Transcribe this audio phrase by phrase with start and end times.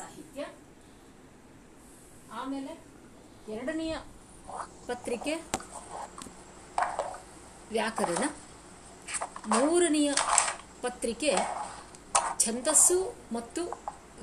[0.00, 0.46] ಸಾಹಿತ್ಯ.
[2.32, 2.72] ಆಮೇಲೆ
[3.52, 3.94] ಎರಡನೆಯ
[4.86, 5.34] ಪತ್ರಿಕೆ
[7.70, 8.24] ವ್ಯಾಕರಣ.
[9.46, 10.12] ಮೂರನೆಯ
[10.82, 11.30] ಪತ್ರಿಕೆ
[12.38, 12.98] ಛಂದಸ್ಸು
[13.32, 13.62] ಮತ್ತು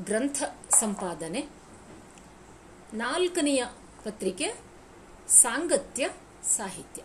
[0.02, 1.41] ಗ್ರಂಥ ಸಂಪಾದನೆ.
[2.94, 3.66] ನಾಲ್ಕನೆಯ
[4.05, 4.48] ಪತ್ರಿಕೆ
[5.28, 6.09] ಸಾಂಗತ್ಯ
[6.57, 7.02] ಸಾಹಿತ್ಯ.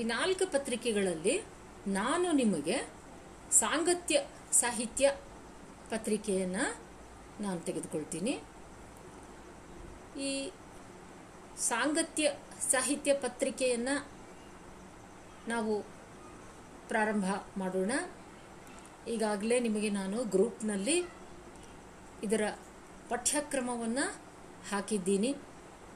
[0.00, 1.42] ಈ ನಾಲ್ಕು ಪತ್ರಿಕೆಗಳಲ್ಲಿ
[1.86, 2.76] ನಾನು ನಿಮಗೆ
[3.52, 5.16] ಸಾಂಗತ್ಯ ಸಾಹಿತ್ಯ
[5.90, 6.89] ಪತ್ರಿಕೆಯನ್ನು
[7.40, 8.42] ನಾನು ತೆಗೆದುಕೊಳ್ತೀನಿ.
[10.20, 10.52] ಈ
[11.58, 12.32] ಸಾಂಗತ್ಯ,
[12.70, 14.08] ಸಾಹಿತ್ಯ ಪತ್ರಿಕೆಯನ್ನು
[15.48, 15.82] ನಾವು
[16.88, 17.24] ಪ್ರಾರಂಭ
[17.56, 17.92] ಮಾಡೋಣ.
[19.08, 21.04] ಈಗಾಗಲೇ ನಿಮಗೆ ನಾನು ಗ್ರೂಪ್ನಲ್ಲಿ
[22.22, 22.50] ಇದರ
[23.08, 24.22] ಪಠ್ಯಕ್ರಮವನ್ನು
[24.70, 25.36] ಹಾಕಿದ್ದೀನಿ.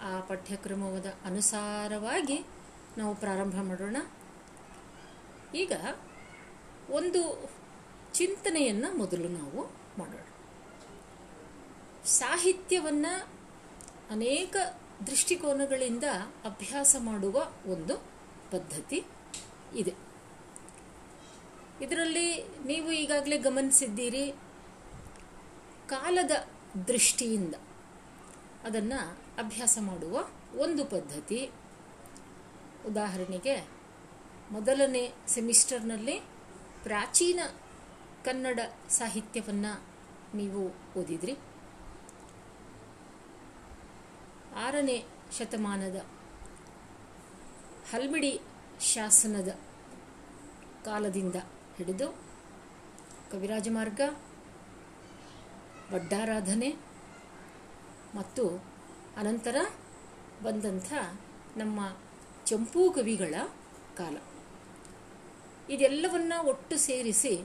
[0.03, 2.47] ಆ ಪಠ್ಯಕ್ರಮದ ಅನುಸಾರವಾಗಿ
[2.99, 3.97] ನಾವು ಪ್ರಾರಂಭ ಮಾಡೋಣ.
[5.55, 5.73] ಈಗ
[6.91, 7.51] ಒಂದು
[8.15, 9.61] ಚಿಂತನೆಯನ್ನು ಮೊದಲು ನಾವು
[9.99, 10.34] ಮಾಡೋಣ.
[12.05, 13.29] ಸಾಹಿತ್ಯವನ್ನು
[14.11, 14.57] ಅನೇಕ
[15.07, 16.05] ದೃಷ್ಟಿಕೋನಗಳಿಂದ
[16.45, 17.97] ಅಭ್ಯಾಸ ಮಾಡುವ ಒಂದು
[18.51, 19.05] ಪದ್ಧತಿ
[19.77, 19.95] ಇದೆ.
[21.85, 24.35] ಇದರಲ್ಲಿ ನೀವು ಈಗಾಗಲೇ ಗಮನಿಸಿದ್ದೀರಿ,
[25.87, 26.31] ಕಾಲದ
[26.89, 27.55] ದೃಷ್ಟಿಯಿಂದ
[28.65, 31.51] ಅದನ್ನು ಅಭ್ಯಾಸ ಮಾಡುವ ಒಂದು ಪದ್ಧತಿ.
[32.87, 33.69] ಉದಾಹರಣೆಗೆ,
[34.51, 36.21] ಮೊದಲನೇ ಸೆಮಿಸ್ಟರ್ನಲ್ಲಿ
[36.83, 37.41] ಪ್ರಾಚೀನ
[38.25, 39.85] ಕನ್ನಡ ಸಾಹಿತ್ಯವನ್ನು
[40.37, 40.69] ನೀವು
[41.01, 41.37] ಓದಿದ್ರಿ.
[44.55, 45.05] ಆರನೇ
[45.39, 45.97] ಶತಮಾನದ
[47.91, 48.41] ಹಲ್ಬಿಡಿ
[48.81, 49.49] ಶಾಸನದ
[50.85, 51.37] ಕಾಲದಿಂದ
[51.77, 52.09] ಹಿಡಿದು
[53.31, 54.01] ಕವಿರಾಜಮಾರ್ಗ
[55.93, 56.71] ವಡ್ಡಾರಾಧನೆ
[58.15, 58.45] ಮತ್ತು
[59.17, 59.57] ಅನಂತರ
[60.43, 60.93] ಬಂದಂಥ
[61.57, 61.97] ನಮ್ಮ
[62.47, 63.35] ಚಂಪೂ ಕವಿಗಳ
[63.97, 64.17] ಕಾಲ.
[65.69, 67.37] ಇದೆಲ್ಲವನ್ನ ಒಟ್ಟು ಸೇರಿಸಿ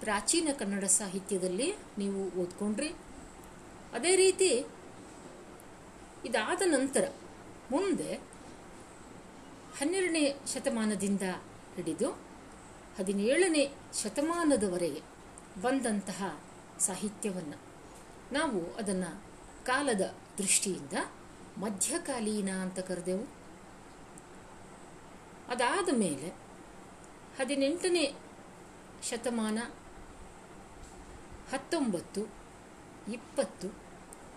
[0.00, 2.88] ಪ್ರಾಚೀನ ಕನ್ನಡ ಸಾಹಿತ್ಯದಲ್ಲಿ ನೀವು ಓದ್ಕೊಂಡ್ರಿ.
[3.92, 4.66] ಅದೇ ರೀತಿ
[6.26, 7.12] ಇದಾದ ನಂತರ
[7.70, 8.14] ಮುಂದೆ
[9.78, 11.22] ಹನ್ನೆರಡನೇ ಶತಮಾನದಿಂದ
[11.76, 12.10] ಹಿಡಿದು
[12.98, 13.64] ಹದಿನೇಳನೇ
[14.02, 15.02] ಶತಮಾನದವರೆಗೆ
[15.62, 16.40] ಬಂದಂತಹ
[16.78, 17.58] ಸಾಹಿತ್ಯವನ್ನು
[18.32, 19.22] ನಾವು ಅದನ್ನು
[19.64, 20.92] ಕಾಲದ ದೃಷ್ಟಿಯಿಂದ
[21.58, 23.26] ಮಧ್ಯಕಾಲೀನ ಅಂತ ಕರೆದೆವು.
[25.48, 26.28] ಅದಾದ ಮೇಲೆ
[27.38, 28.14] ಹದಿನೆಂಟನೇ
[29.10, 29.58] ಶತಮಾನ
[31.52, 32.22] ಹತ್ತೊಂಬತ್ತು,
[33.12, 33.68] ಇಪ್ಪತ್ತು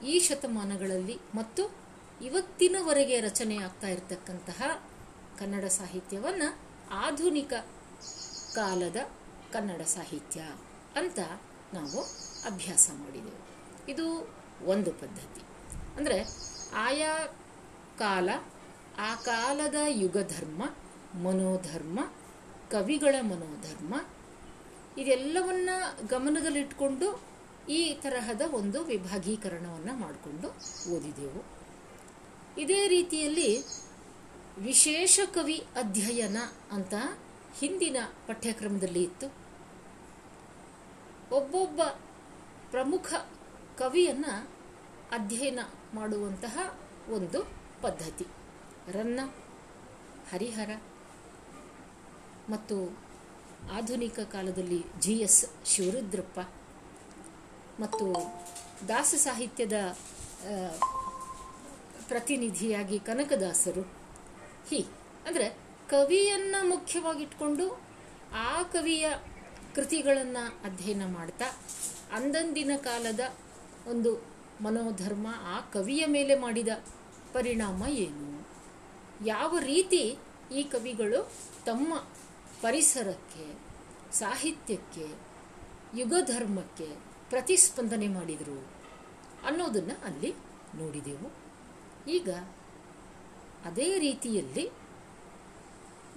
[0.05, 1.78] ಈ ಶತಮಾನಗಳಲ್ಲಿ ಮತ್ತು
[2.23, 4.87] ಇವತ್ತಿನವರೆಗೆ ರಚನೆ ಆಗ್ತಾ ಇರತಕ್ಕಂತಹ
[5.39, 6.59] ಕನ್ನಡ ಸಾಹಿತ್ಯವನ್ನು
[6.91, 7.53] ಆಧುನಿಕ
[8.55, 8.95] ಕಾಲದ
[9.51, 10.41] ಕನ್ನಡ ಸಾಹಿತ್ಯ
[10.95, 11.19] ಅಂತ
[11.73, 12.01] ನಾವು
[12.45, 13.47] ಅಭ್ಯಾಸ ಮಾಡಿದೆವು.
[13.91, 14.35] ಇದು
[14.65, 15.41] ಒಂದು ಪದ್ಧತಿ.
[15.97, 16.25] ಅಂದರೆ
[16.73, 17.27] ಆಯಾ
[17.99, 18.29] ಕಾಲ,
[18.97, 20.63] ಆ ಕಾಲದ ಯುಗಧರ್ಮ,
[21.23, 21.99] ಮನೋಧರ್ಮ,
[22.71, 24.05] ಕವಿಗಳ ಮನೋಧರ್ಮ,
[24.97, 25.69] ಇದೆಲ್ಲವನ್ನ
[26.07, 27.21] ಗಮನದಲ್ಲಿಟ್ಕೊಂಡು
[27.69, 30.47] ಈ ತರಹದ ಒಂದು ವಿಭಾಗೀಕರಣವನ್ನು ಮಾಡಿಕೊಂಡು
[30.91, 31.58] ಓದಿದೆವು.
[32.59, 33.49] ಇದೇ ರೀತಿಯಲ್ಲಿ
[34.59, 36.37] ವಿಶೇಷ ಕವಿ ಅಧ್ಯಯನ
[36.71, 36.93] ಅಂತ
[37.59, 37.97] ಹಿಂದಿನ
[38.27, 39.27] ಪಠ್ಯಕ್ರಮದಲ್ಲಿ ಇತ್ತು.
[41.35, 41.81] ಒಬ್ಬೊಬ್ಬ
[42.71, 43.13] ಪ್ರಮುಖ
[43.77, 44.25] ಕವಿಯನ್ನ
[45.11, 45.59] ಅಧ್ಯಯನ
[45.93, 46.55] ಮಾಡುವಂತಹ
[47.09, 47.39] ಒಂದು
[47.81, 48.27] ಪದ್ಧತಿ.
[48.91, 49.19] ರನ್ನ,
[50.31, 50.71] ಹರಿಹರ
[52.49, 52.77] ಮತ್ತು
[53.73, 56.39] ಆಧುನಿಕ ಕಾಲದಲ್ಲಿ ಜಿ ಎಸ್ ಶಿವರುದ್ರಪ್ಪ
[57.81, 58.05] ಮತ್ತು
[58.87, 59.73] ದಾಸ ಸಾಹಿತ್ಯದ
[62.09, 63.81] ಪ್ರತಿನಿಧಿಯಾಗಿ ಕನಕದಾಸರು.
[64.69, 64.85] ಹೀ,
[65.27, 65.57] ಅಂದರೆ
[65.89, 67.81] ಕವಿಯನ್ನು ಮುಖ್ಯವಾಗಿಟ್ಕೊಂಡು
[68.33, 69.09] ಆ ಕವಿಯ
[69.75, 71.45] ಕೃತಿಗಳನ್ನು ಅಧ್ಯಯನ ಮಾಡ್ತಾ
[72.11, 73.19] ಅಂದಂದಿನ ಕಾಲದ
[73.87, 74.27] ಒಂದು
[74.61, 76.67] ಮನೋಧರ್ಮ ಆ ಕವಿಯ ಮೇಲೆ ಮಾಡಿದ
[77.33, 78.47] ಪರಿಣಾಮ ಏನು?
[79.25, 80.17] ಯಾವ ರೀತಿ
[80.55, 81.31] ಈ ಕವಿಗಳು
[81.65, 81.93] ತಮ್ಮ
[82.61, 83.59] ಪರಿಸರಕ್ಕೆ,
[84.11, 85.07] ಸಾಹಿತ್ಯಕ್ಕೆ,
[85.95, 86.87] ಯುಗಧರ್ಮಕ್ಕೆ
[87.29, 88.67] ಪ್ರತಿಸ್ಪಂದನೆ ಮಾಡಿದರು
[89.45, 90.35] ಅನ್ನೋದನ್ನು ಅಲ್ಲಿ
[90.75, 91.38] ನೋಡಿದೆವು.
[92.17, 92.29] ಈಗ
[93.65, 94.65] ಅದೇ ರೀತಿಯಲ್ಲಿ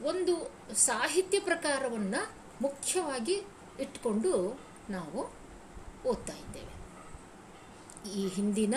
[0.02, 0.34] ಒಂದು
[0.74, 2.20] ಸಾಹಿತ್ಯ ಪ್ರಕಾರವನ್ನು
[2.62, 3.36] ಮುಖ್ಯವಾಗಿ
[3.80, 4.32] ಇಟ್ಕೊಂಡು
[4.90, 5.20] ನಾವು
[6.08, 6.74] ಓದ್ತಾ ಇದ್ದೇವೆ.
[8.14, 8.74] ಈ ಹಿಂದಿನ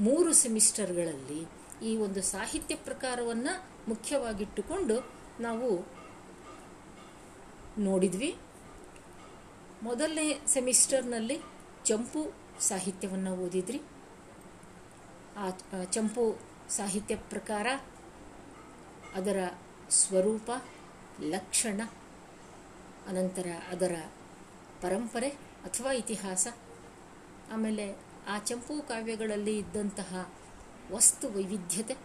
[0.00, 1.40] ಮೂರು ಸೆಮಿಸ್ಟರ್ಗಳಲ್ಲಿ
[1.82, 3.52] ಈ ಒಂದು ಸಾಹಿತ್ಯ ಪ್ರಕಾರವನ್ನು
[3.88, 4.96] ಮುಖ್ಯವಾಗಿಟ್ಟುಕೊಂಡು
[5.40, 5.70] ನಾವು
[7.78, 8.30] ನೋಡಿದ್ವಿ.
[9.82, 11.36] ಮೊದಲನೇ ಸೆಮಿಸ್ಟರ್ನಲ್ಲಿ
[11.84, 12.22] ಚಂಪು
[12.60, 13.80] ಸಾಹಿತ್ಯವನ್ನು ಓದಿದ್ರಿ.
[15.36, 15.50] ಆ,
[15.84, 16.38] ಚಂಪು
[16.68, 17.66] ಸಾಹಿತ್ಯ ಪ್ರಕಾರ
[19.14, 19.50] ಅದರ
[19.90, 20.50] ಸ್ವರೂಪ,
[21.20, 21.80] ಲಕ್ಷಣ,
[23.08, 24.04] ಅನಂತರ ಅದರ
[24.82, 25.28] ಪರಂಪರೆ
[25.64, 26.46] ಅಥವಾ ಇತಿಹಾಸ.
[27.52, 27.96] ಆಮೇಲೆ
[28.28, 30.30] ಆ ಚಂಪು ಕಾವ್ಯಗಳಲ್ಲಿ ಇದ್ದಂತಹ
[30.92, 31.96] ವಸ್ತು ವೈವಿಧ್ಯತೆ,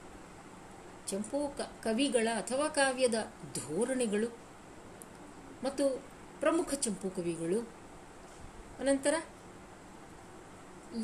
[1.07, 4.28] ಚಂಪು ಕವಿಗಳ ಅಥವಾ ಕಾವ್ಯದ ಧೋರಣೆಗಳು
[5.63, 6.04] ಮತ್ತು
[6.39, 7.60] ಪ್ರಮುಖ ಚಂಪು ಕವಿಗಳು.
[8.80, 9.13] ಅನಂತರ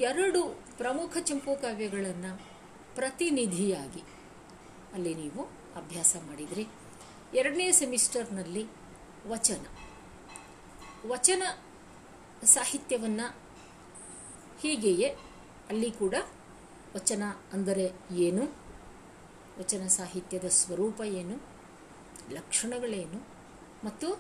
[0.02, 2.42] ಎರಡು ಪ್ರಮುಖ ಚಂಪು ಕಾವ್ಯಗಳನ್ನು
[2.96, 4.04] ಪ್ರತಿನಿಧಿಯಾಗಿ
[4.94, 5.44] ಅಲ್ಲಿ ನೀವು
[5.76, 6.68] ಅಭ್ಯಾಸ ಮಾಡಿದ್ರಿ.
[7.34, 8.68] ಎರಡನೇ ಸೆಮಿಸ್ಟರ್ನಲ್ಲಿ
[9.28, 9.66] ವಚನ.
[11.08, 11.44] ವಚನ
[12.46, 13.38] ಸಾಹಿತ್ಯವನ್ನು
[14.60, 15.08] ಹೀಗೆಯೇ
[15.70, 16.16] ಅಲ್ಲಿ ಕೂಡ
[16.96, 18.56] ವಚನ ಅಂದರೆ ಏನು?
[19.60, 21.42] ವಚನ ಸಾಹಿತ್ಯದ ಸ್ವರೂಪ ಏನು?
[22.32, 23.28] ಲಕ್ಷಣಗಳೇನು?
[23.84, 24.14] ಮತ್ತು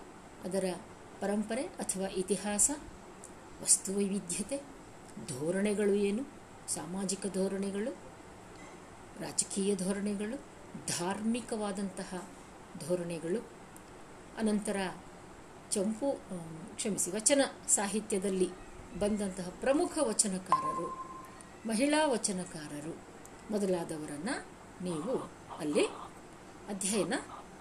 [0.44, 0.74] ಅದರ
[1.20, 2.72] ಪರಂಪರೆ ಅಥವಾ ಇತಿಹಾಸ?
[3.62, 4.58] ವಸ್ತುವೈವಿಧ್ಯತೆ?
[5.28, 6.37] ಧೋರಣೆಗಳು ಏನು?
[6.68, 7.92] ಸಾಮಾಜಿಕ ಧೋರಣೆಗಳು,
[9.20, 10.38] ರಾಜಕೀಯ ಧೋರಣೆಗಳು,
[10.88, 12.30] ಧಾರ್ಮಿಕವಾದಂತಹ
[12.88, 13.40] ಧೋರಣೆಗಳು.
[14.38, 14.78] ಅನಂತರ
[15.72, 16.12] ಚಂಪು
[16.76, 18.50] ಕ್ಷಮಿಸಿ, ವಚನ ಸಾಹಿತ್ಯದಲ್ಲಿ
[19.00, 20.88] ಬಂದಂತಹ ಪ್ರಮುಖ ವಚನಕಾರರು,
[21.66, 22.94] ಮಹಿಳಾ ವಚನಕಾರರು
[23.52, 24.46] ಮೊದಲಾದವರನ್ನು
[24.84, 25.18] ನೀವು
[25.60, 25.86] ಅಲ್ಲಿ
[26.68, 27.14] ಅಧ್ಯಯನ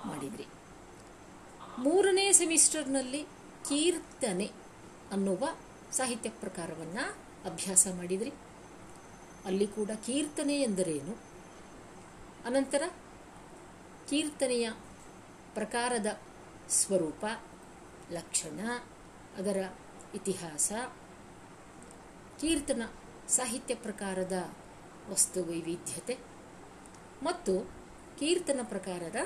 [0.06, 0.47] ಮಾಡಿದ್ರಿ.
[1.79, 3.23] ಮೂರನೇ ಸೆಮಿಸ್ಟರ್ನಲ್ಲಿ
[3.69, 4.50] ಕೀರ್ತನೆ
[5.12, 5.49] ಅನ್ನುವ
[5.93, 7.05] ಸಾಹಿತ್ಯ ಪ್ರಕಾರವನ್ನು
[7.53, 8.32] ಅಭ್ಯಾಸ ಮಾಡಿದ್ರಿ.
[9.46, 11.19] ಅಲ್ಲಿ ಕೂಡ ಕೀರ್ತನೆ ಎಂದರೇನು?
[12.44, 12.82] ಅನಂತರ,
[14.08, 14.70] ಕೀರ್ತನೆಯ
[15.54, 16.06] ಪ್ರಕಾರದ
[16.69, 17.25] ಸ್ವರೂಪ,
[18.12, 18.60] ಲಕ್ಷಣ,
[19.37, 19.72] ಅದರ
[20.14, 20.72] ಇತಿಹಾಸ,
[22.40, 22.82] ಕೀರ್ತನ
[23.28, 24.56] ಸಾಹಿತ್ಯ ಪ್ರಕಾರದ
[25.08, 26.19] ವಸ್ತು ವೈವಿಧ್ಯತೆ,
[27.22, 27.60] ಮತ್ತು
[28.19, 29.16] ಕೀರ್ತನ ಪ್ರಕಾರದ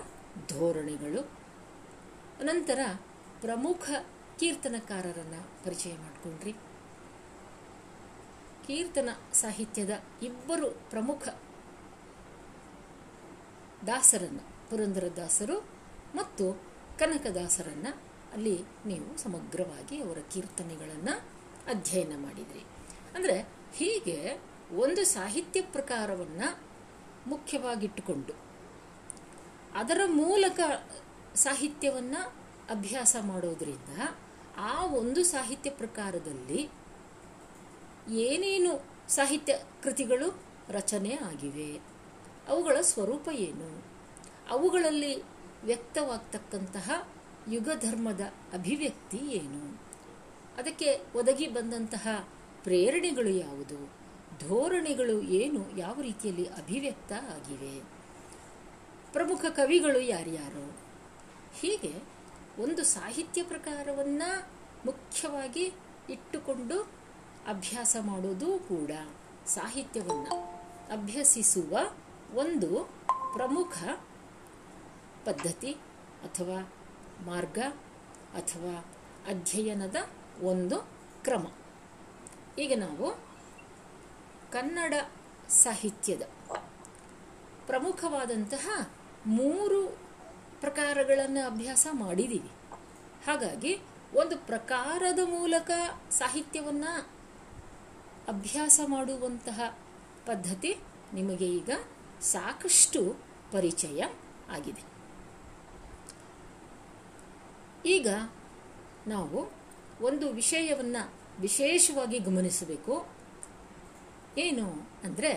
[0.48, 1.22] ಧೋರಣೆಗಳು.
[2.40, 2.78] ಅನಂತರ
[3.40, 3.90] ಪ್ರಮುಖ
[4.38, 6.69] ಕೀರ್ತನಕಾರರನ್ನು ಪರಿಚಯ ಮಾಡಿಕೊಂಡ್ರಿ.
[8.70, 9.90] ಕೀರ್ತನ ಸಾಹಿತ್ಯದ
[10.22, 11.28] ಇಬ್ಬರು ಪ್ರಮುಖ
[13.86, 15.56] ದಾಸರನ್ನು, ಪುರಂದರದಾಸರು
[16.14, 16.44] ಮತ್ತು
[16.98, 18.00] ಕನಕದಾಸರನ್ನು
[18.32, 21.14] ಅಲ್ಲಿ ನೀವು ಸಮಗ್ರವಾಗಿ ಅವರ ಕೀರ್ತನೆಗಳನ್ನು
[21.66, 22.60] ಅಧ್ಯಯನ ಮಾಡಿದ್ರಿ.
[23.14, 23.36] ಅಂದರೆ
[23.74, 24.40] ಹೀಗೆ
[24.76, 26.60] ಒಂದು ಸಾಹಿತ್ಯ ಪ್ರಕಾರವನ್ನು
[27.26, 28.32] ಮುಖ್ಯವಾಗಿಟ್ಟುಕೊಂಡು
[29.74, 30.60] ಅದರ ಮೂಲಕ
[31.34, 32.20] ಸಾಹಿತ್ಯವನ್ನು
[32.70, 33.98] ಅಭ್ಯಾಸ ಮಾಡೋದರಿಂದ
[34.56, 36.79] ಆ ಒಂದು ಸಾಹಿತ್ಯ ಪ್ರಕಾರದಲ್ಲಿ
[38.14, 41.80] ಏನೇನು ಸಾಹಿತ್ಯ ಕೃತಿಗಳು ರಚನೆ ಆಗಿವೆ?
[42.48, 43.84] ಅವುಗಳ ಸ್ವರೂಪ ಏನು?
[44.50, 45.22] ಅವುಗಳಲ್ಲಿ
[45.64, 47.08] ವ್ಯಕ್ತವಾಗ್ತಕ್ಕಂತಹ
[47.48, 48.20] ಯುಗಧರ್ಮದ
[48.52, 49.80] ಅಭಿವ್ಯಕ್ತಿ ಏನು?
[50.56, 52.28] ಅದಕ್ಕೆ ಒದಗಿ ಬಂದಂತಹ
[52.62, 53.92] ಪ್ರೇರಣೆಗಳು ಯಾವುದು?
[54.48, 55.78] ಧೋರಣೆಗಳು ಏನು?
[55.78, 57.82] ಯಾವ ರೀತಿಯಲ್ಲಿ ಅಭಿವ್ಯಕ್ತ ಆಗಿವೆ?
[59.12, 60.76] ಪ್ರಮುಖ ಕವಿಗಳು ಯಾರ್ಯಾರು?
[61.60, 61.94] ಹೀಗೆ
[62.62, 64.50] ಒಂದು ಸಾಹಿತ್ಯ ಪ್ರಕಾರವನ್ನು
[64.86, 65.72] ಮುಖ್ಯವಾಗಿ
[66.10, 66.99] ಇಟ್ಟುಕೊಂಡು
[67.46, 68.90] ಅಭ್ಯಾಸ ಮಾಡೋದು ಕೂಡ
[69.46, 70.36] ಸಾಹಿತ್ಯವನ್ನು
[70.92, 71.78] ಅಭ್ಯಸಿಸುವ
[72.34, 72.84] ಒಂದು
[73.32, 73.78] ಪ್ರಮುಖ
[75.24, 75.72] ಪದ್ಧತಿ
[76.24, 76.72] ಅಥವಾ
[77.26, 77.58] ಮಾರ್ಗ
[78.34, 78.84] ಅಥವಾ
[79.28, 79.96] ಅಧ್ಯಯನದ
[80.42, 80.76] ಒಂದು
[81.24, 81.46] ಕ್ರಮ.
[82.58, 83.22] ಈಗ ನಾವು
[84.52, 84.94] ಕನ್ನಡ
[85.48, 86.22] ಸಾಹಿತ್ಯದ
[87.66, 88.68] ಪ್ರಮುಖವಾದಂತಹ
[89.26, 89.88] ಮೂರು
[90.60, 92.50] ಪ್ರಕಾರಗಳನ್ನು ಅಭ್ಯಾಸ ಮಾಡಿದ್ದೀವಿ
[93.26, 93.80] ಹಾಗಾಗಿ
[94.14, 95.70] ಒಂದು ಪ್ರಕಾರದ ಮೂಲಕ
[96.10, 97.19] ಸಾಹಿತ್ಯವನ್ನು
[98.30, 99.60] ಅಭ್ಯಾಸ ಮಾಡುವಂತಹ
[100.26, 100.72] ಪದ್ಧತಿ
[101.14, 101.70] ನಿಮಗೆ ಈಗ
[102.20, 103.00] ಸಾಕಷ್ಟು
[103.52, 104.00] ಪರಿಚಯ
[104.50, 104.82] ಆಗಿದೆ.
[107.86, 108.08] ಈಗ
[109.06, 109.38] ನಾವು
[110.00, 111.02] ಒಂದು ವಿಷಯವನ್ನು
[111.40, 112.94] ವಿಶೇಷವಾಗಿ ಗಮನಿಸಬೇಕು.
[114.38, 114.66] ಏನು
[115.04, 115.32] ಅಂದರೆ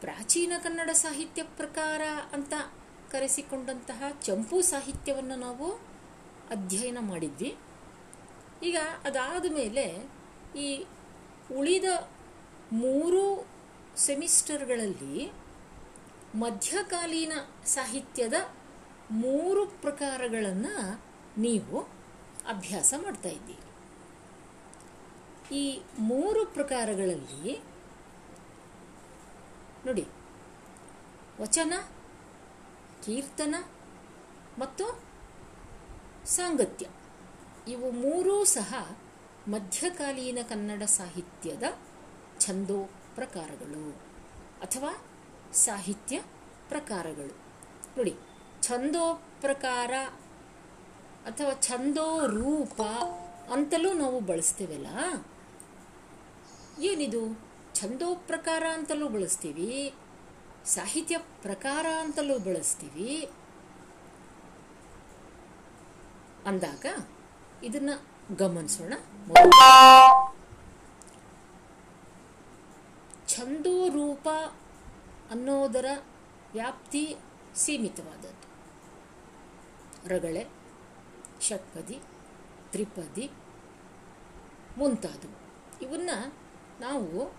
[0.00, 2.02] ಪ್ರಾಚೀನ ಕನ್ನಡ ಸಾಹಿತ್ಯ ಪ್ರಕಾರ
[2.32, 2.54] ಅಂತ
[3.10, 5.68] ಕರೆಸಿಕೊಂಡಂತಹ ಚಂಪು ಸಾಹಿತ್ಯವನ್ನು ನಾವು
[6.50, 7.50] ಅಧ್ಯಯನ ಮಾಡಿದ್ವಿ.
[8.62, 9.86] ಈಗ ಅದಾದ ಮೇಲೆ
[10.56, 10.68] ಈ
[11.52, 11.84] ಉಳಿದ
[12.72, 13.22] ಮೂರು
[13.96, 15.16] ಸೆಮಿಸ್ಟರ್ಗಳಲ್ಲಿ
[16.34, 17.32] ಮಧ್ಯಕಾಲೀನ
[17.66, 18.34] ಸಾಹಿತ್ಯದ
[19.10, 20.76] ಮೂರು ಪ್ರಕಾರಗಳನ್ನು
[21.38, 21.78] ನೀವು
[22.48, 23.60] ಅಭ್ಯಾಸ ಮಾಡ್ತಾ ಇದ್ದೀರಿ.
[25.56, 25.62] ಈ
[25.98, 27.54] ಮೂರು ಪ್ರಕಾರಗಳಲ್ಲಿ
[29.86, 30.04] ನೋಡಿ,
[31.40, 31.72] ವಚನ,
[33.04, 33.54] ಕೀರ್ತನ
[34.58, 34.86] ಮತ್ತು
[36.26, 36.86] ಸಾಂಗತ್ಯ.
[37.68, 38.74] ಇವು ಮೂರೂ ಸಹ
[39.48, 41.62] ಮಧ್ಯಕಾಲೀನ ಕನ್ನಡ ಸಾಹಿತ್ಯದ
[42.40, 43.90] ಛಂದೋ ಪ್ರಕಾರಗಳು
[44.62, 45.04] ಅಥವಾ
[45.52, 46.22] ಸಾಹಿತ್ಯ
[46.68, 47.36] ಪ್ರಕಾರಗಳು.
[47.96, 48.16] ನೋಡಿ,
[48.62, 49.90] ಛಂದೋ ಪ್ರಕಾರ
[51.24, 52.82] ಅಥವಾ ಛಂದೋ ರೂಪ
[53.52, 54.86] ಅಂತಲೂ ನಾವು ಬಳಸ್ತೇವಲ್ಲ?
[56.82, 57.40] ಏನಿದು?
[57.74, 59.94] ಛಂದೋ ಪ್ರಕಾರ ಅಂತಲೂ ಬಳಸ್ತೀವಿ,
[60.64, 63.30] ಸಾಹಿತ್ಯ ಪ್ರಕಾರ ಅಂತಲೂ ಬಳಸ್ತೀವಿ.
[66.46, 66.86] ಅಂದಾಗ
[67.64, 67.90] ಇದನ್ನ
[68.36, 68.92] ಗಮನಿಸೋಣ.
[73.26, 74.28] ಛಂದೋ ರೂಪ
[75.30, 75.84] ಅನ್ನೋದರ
[76.52, 77.16] ವ್ಯಾಪ್ತಿ
[77.54, 78.44] ಸೀಮಿತವಾದದ್ದು.
[80.08, 80.46] ರಗಳೆ,
[81.40, 82.00] ಷಟ್ಪದಿ,
[82.70, 83.30] ತ್ರಿಪದಿ
[84.78, 85.38] ಮುಂತಾದವು.
[85.82, 86.10] ಇವನ್ನ
[86.80, 87.34] ನಾವು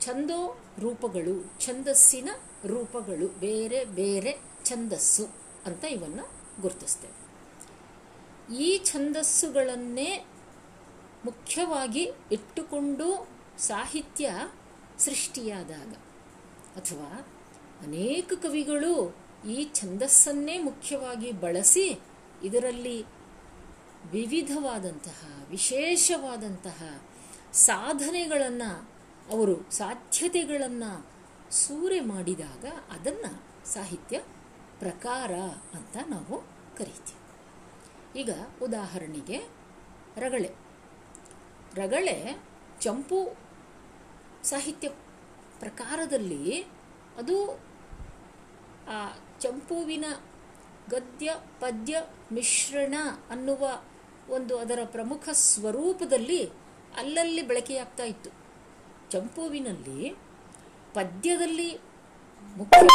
[0.00, 2.28] ಛಂದೋ ರೂಪಗಳು, ಛಂದಸ್ಸಿನ
[2.66, 5.26] ರೂಪಗಳು, ಬೇರೆ ಬೇರೆ ಛಂದಸ್ಸು
[5.66, 6.20] ಅಂತ ಇವನ್ನ
[6.60, 7.22] ಗುರುತಿಸ್ತೇವೆ.
[8.56, 10.26] ಈ ಛಂದಸ್ಸುಗಳನ್ನೇ
[11.24, 14.30] ಮುಖ್ಯವಾಗಿ ಇಟ್ಟುಕೊಂಡು ಸಾಹಿತ್ಯ
[14.98, 15.94] ಸೃಷ್ಟಿಯಾದಾಗ
[16.76, 17.26] ಅಥವಾ
[17.82, 19.16] ಅನೇಕ ಕವಿಗಳು
[19.48, 22.00] ಈ ಛಂದಸ್ಸನ್ನೇ ಮುಖ್ಯವಾಗಿ ಬಳಸಿ
[22.44, 23.04] ಇದರಲ್ಲಿ
[24.10, 27.02] ವಿವಿಧವಾದಂತಹ, ವಿಶೇಷವಾದಂತಹ
[27.52, 28.90] ಸಾಧನೆಗಳನ್ನು,
[29.30, 31.06] ಅವರು ಸಾಧ್ಯತೆಗಳನ್ನು
[31.52, 34.18] ಸೂರೆ ಮಾಡಿದಾಗ ಅದನ್ನು ಸಾಹಿತ್ಯ
[34.78, 35.32] ಪ್ರಕಾರ
[35.74, 36.40] ಅಂತ ನಾವು
[36.76, 37.22] ಕರಿತೀವಿ.
[38.20, 38.30] ಈಗ
[38.62, 39.38] ಉದಾಹರಣೆಗೆ
[40.16, 40.71] ರಗಳೆ.
[41.76, 42.42] ರಗಳೆ
[42.80, 43.36] ಚಂಪು
[44.42, 44.88] ಸಾಹಿತ್ಯ
[45.60, 46.62] ಪ್ರಕಾರದಲ್ಲಿ
[47.18, 47.60] ಅದು,
[48.88, 50.04] ಆ, ಚಂಪುವಿನ
[50.90, 52.02] ಗದ್ಯ, ಪದ್ಯ,
[52.32, 52.94] ಮಿಶ್ರಣ
[53.30, 53.82] ಅನ್ನುವ
[54.28, 56.50] ಒಂದು ಅದರ ಪ್ರಮುಖ ಸ್ವರೂಪದಲ್ಲಿ
[56.96, 58.30] ಅಲ್ಲಲ್ಲಿ ಬಳಕೆಯಾಗ್ತಾ ಇತ್ತು.
[59.10, 60.10] ಚಂಪುವಿನಲ್ಲಿ
[60.94, 61.78] ಪದ್ಯದಲ್ಲಿ
[62.56, 62.86] ಮುಖ್ಯ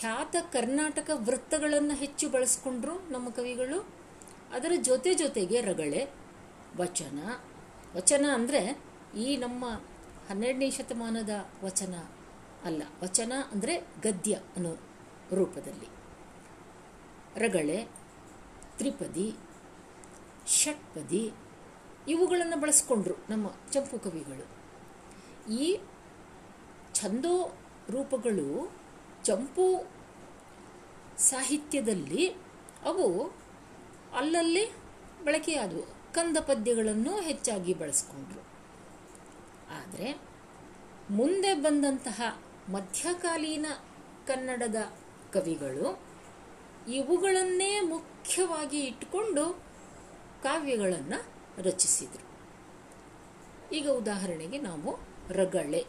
[0.00, 3.88] ಖ್ಯಾತ ಕರ್ನಾಟಕ ವೃತ್ತಗಳನ್ನು ಹೆಚ್ಚು ಬಳಸ್ಕೊಂಡ್ರು ನಮ್ಮ ಕವಿಗಳು.
[4.52, 6.08] ಅದರ ಜೊತೆ ಜೊತೆಗೆ ರಗಳೆ,
[6.76, 7.18] ವಚನ
[7.96, 8.82] ವಚನ ಅಂದರೆ
[9.16, 9.64] ಈ ನಮ್ಮ
[10.28, 11.30] ಹನ್ನೆರಡನೇ ಶತಮಾನದ
[11.64, 11.94] ವಚನ
[12.64, 12.82] ಅಲ್ಲ.
[13.02, 14.72] ವಚನ ಅಂದರೆ ಗದ್ಯ ಅನ್ನೋ
[15.32, 15.88] ರೂಪದಲ್ಲಿ.
[17.36, 17.88] ರಗಳೆ,
[18.78, 19.34] ತ್ರಿಪದಿ,
[20.46, 21.32] ಷಟ್ಪದಿ
[22.08, 24.46] ಇವುಗಳನ್ನು ಬಳಸ್ಕೊಂಡ್ರು ನಮ್ಮ ಚಂಪು ಕವಿಗಳು.
[25.52, 25.80] ಈ
[26.94, 27.56] ಛಂದೋ
[27.90, 28.72] ರೂಪಗಳು
[29.24, 29.86] ಚಂಪು
[31.18, 32.28] ಸಾಹಿತ್ಯದಲ್ಲಿ
[32.84, 33.28] ಅವು
[34.16, 34.72] ಅಲ್ಲಲ್ಲಿ
[35.24, 36.03] ಬಳಕೆಯಾದವು.
[36.14, 38.40] ಕಂದ ಪದ್ಯಗಳನ್ನು ಹೆಚ್ಚಾಗಿ ಬಳಸ್ಕೊಂಡ್ರು.
[39.74, 40.20] ಆದರೆ
[41.10, 43.66] ಮುಂದೆ ಬಂದಂತಹ ಮಧ್ಯಕಾಲೀನ
[44.26, 44.76] ಕನ್ನಡದ
[45.32, 46.02] ಕವಿಗಳು
[46.88, 49.62] ಇವುಗಳನ್ನೇ ಮುಖ್ಯವಾಗಿ ಇಟ್ಟುಕೊಂಡು
[50.42, 51.24] ಕಾವ್ಯಗಳನ್ನು
[51.62, 52.24] ರಚಿಸಿದರು.
[53.74, 54.98] ಈಗ ಉದಾಹರಣೆಗೆ ನಾವು
[55.30, 55.84] ರಗಳೆ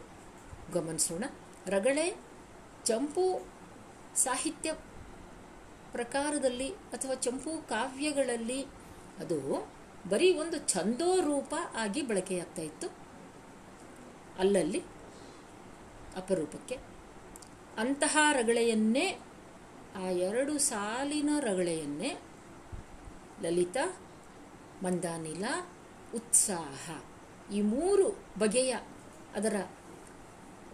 [0.74, 1.24] ಗಮನಿಸೋಣ.
[1.66, 2.18] ರಗಳೆ
[2.86, 3.48] ಚಂಪು
[4.16, 4.74] ಸಾಹಿತ್ಯ
[5.92, 8.64] ಪ್ರಕಾರದಲ್ಲಿ ಅಥವಾ ಚಂಪು ಕಾವ್ಯಗಳಲ್ಲಿ
[9.20, 9.68] ಅದು
[10.10, 12.88] ಬರೀ ಒಂದು ಛಂದೋ ರೂಪ ಆಗಿ ಬಳಕೆಯಾಗ್ತಾ ಇತ್ತು.
[14.40, 14.82] ಅಲ್ಲಲ್ಲಿ
[16.16, 16.76] ಅಪರೂಪಕ್ಕೆ
[17.78, 19.20] ಅಂತಹ ರಗಳೆಯನ್ನೇ,
[19.96, 22.12] ಆ ಎರಡು ಸಾಲಿನ ರಗಳೆಯನ್ನೇ
[23.42, 23.78] ಲಲಿತ,
[24.84, 25.46] ಮಂದಾನಿಲ,
[26.16, 27.02] ಉತ್ಸಾಹ
[27.54, 28.06] ಈ ಮೂರು
[28.40, 28.76] ಬಗೆಯ
[29.36, 29.56] ಅದರ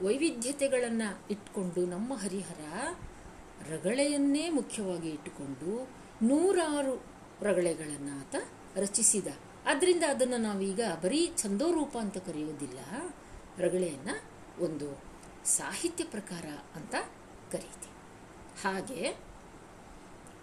[0.01, 2.63] ವೈವಿಧ್ಯತೆಗಳನ್ನು ಇಟ್ಕೊಂಡು ನಮ್ಮ ಹರಿಹರ
[3.69, 5.71] ರಗಳೆಯನ್ನೇ ಮುಖ್ಯವಾಗಿ ಇಟ್ಟುಕೊಂಡು
[6.21, 6.95] ನೂರಾರು
[7.41, 8.35] ರಗಳೆಗಳನ್ನು ಆತ
[8.77, 9.27] ರಚಿಸಿದ.
[9.65, 12.79] ಆದ್ದರಿಂದ ಅದನ್ನು ನಾವೀಗ ಬರೀ ಛಂದೋರೂಪ ಅಂತ ಕರೆಯೋದಿಲ್ಲ
[13.57, 14.23] ರಗಳೆಯನ್ನು
[14.63, 15.03] ಒಂದು
[15.45, 16.95] ಸಾಹಿತ್ಯ ಪ್ರಕಾರ ಅಂತ
[17.51, 17.91] ಕರೀತೀವಿ
[18.63, 19.17] ಹಾಗೆ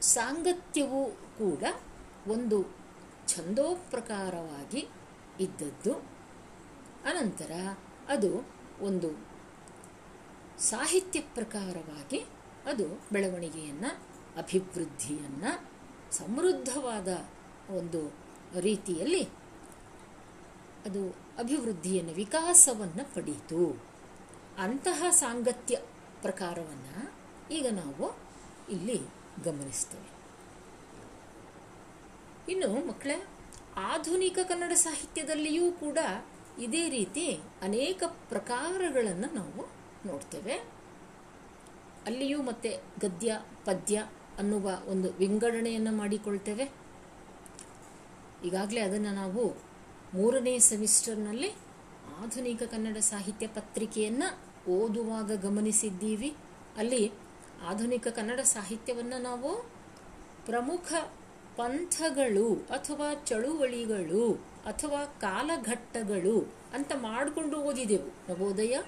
[0.01, 1.63] ಸಾಂಗತ್ಯವು ಕೂಡ
[2.29, 2.77] ಒಂದು
[3.29, 4.89] ಛಂದೋ ಪ್ರಕಾರವಾಗಿ
[5.41, 5.93] ಇದ್ದದ್ದು.
[7.05, 7.53] ಅನಂತರ
[8.09, 8.49] ಅದು
[8.81, 9.29] ಒಂದು
[10.59, 12.19] ಸಾಹಿತ್ಯ ಪ್ರಕಾರವಾಗಿ
[12.67, 14.07] ಅದು ಬೆಳವಣಿಗೆಯನ್ನು,
[14.37, 15.71] ಅಭಿವೃದ್ಧಿಯನ್ನು,
[16.13, 17.09] ಸಮೃದ್ಧವಾದ
[17.71, 18.13] ಒಂದು
[18.61, 19.23] ರೀತಿಯಲ್ಲಿ
[20.87, 21.09] ಅದು
[21.39, 23.83] ಅಭಿವೃದ್ಧಿಯನ್ನು, ವಿಕಾಸವನ್ನು ಪಡೀತು.
[24.59, 25.79] ಅಂತಹ ಸಾಂಗತ್ಯ
[26.23, 27.15] ಪ್ರಕಾರವನ್ನು
[27.51, 28.19] ಈಗ ನಾವು
[28.71, 29.01] ಇಲ್ಲಿ
[29.45, 30.19] ಗಮನಿಸ್ತೇವೆ.
[32.53, 33.27] ಇನ್ನು ಮಕ್ಕಳೇ,
[33.77, 35.99] ಆಧುನಿಕ ಕನ್ನಡ ಸಾಹಿತ್ಯದಲ್ಲಿಯೂ ಕೂಡ
[36.59, 39.69] ಇದೇ ರೀತಿ ಅನೇಕ ಪ್ರಕಾರಗಳನ್ನು ನಾವು
[40.09, 40.53] ನೋಡ್ತೇವೆ.
[42.07, 44.09] ಅಲ್ಲಿಯೂ ಮತ್ತೆ ಗದ್ಯ, ಪದ್ಯ
[44.39, 46.88] ಅನ್ನುವ ಒಂದು ವಿಂಗಡಣೆಯನ್ನು ಮಾಡಿಕೊಳ್ತೇವೆ.
[48.45, 49.57] ಈಗಾಗಲೇ ಅದನ್ನು ನಾವು
[50.15, 51.49] ಮೂರನೇ ಸೆಮಿಸ್ಟರ್ನಲ್ಲಿ
[52.19, 54.39] ಆಧುನಿಕ ಕನ್ನಡ ಸಾಹಿತ್ಯ ಪತ್ರಿಕೆಯನ್ನು
[54.71, 56.37] ಓದುವಾಗ ಗಮನಿಸಿದ್ದೀವಿ.
[56.77, 57.13] ಅಲ್ಲಿ
[57.67, 59.71] ಆಧುನಿಕ ಕನ್ನಡ ಸಾಹಿತ್ಯವನ್ನು ನಾವು
[60.47, 60.93] ಪ್ರಮುಖ
[61.57, 64.35] ಪಂಥಗಳು ಅಥವಾ ಚಳುವಳಿಗಳು
[64.67, 68.33] ಅಥವಾ ಕಾಲಘಟ್ಟಗಳು ಅಂತ ಮಾಡಿಕೊಂಡು ಓದಿದೆವು.
[68.33, 68.79] ನವೋದಯ,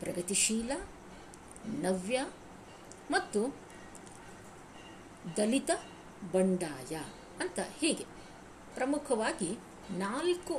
[0.00, 0.70] ಪ್ರಗತಿಶೀಲ,
[1.66, 2.26] ನವ್ಯ
[3.10, 3.56] ಮತ್ತು
[5.36, 5.70] ದಲಿತ
[6.32, 6.96] ಬಂಡಾಯ.
[7.42, 8.04] ಅಂತ ಹೀಗೆ
[8.74, 9.58] ಪ್ರಮುಖವಾಗಿ
[9.90, 10.54] ನಾಲ್ಕು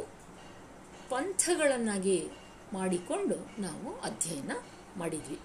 [1.09, 2.29] ಪಂಥಗಳನ್ನಾಗಿ
[2.73, 4.51] ಮಾಡಿಕೊಂಡು ನಾವು ಅಧ್ಯಯನ
[4.97, 5.39] ಮಾಡಿದ್ವಿ.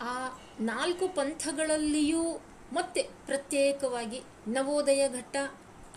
[0.00, 2.22] ಆ ನಾಲ್ಕು ಪಂಥಗಳಲ್ಲಿಯೂ
[2.72, 5.36] ಮತ್ತೆ ಪ್ರತ್ಯೇಕವಾಗಿ ನವೋದಯ ಘಟ್ಟ,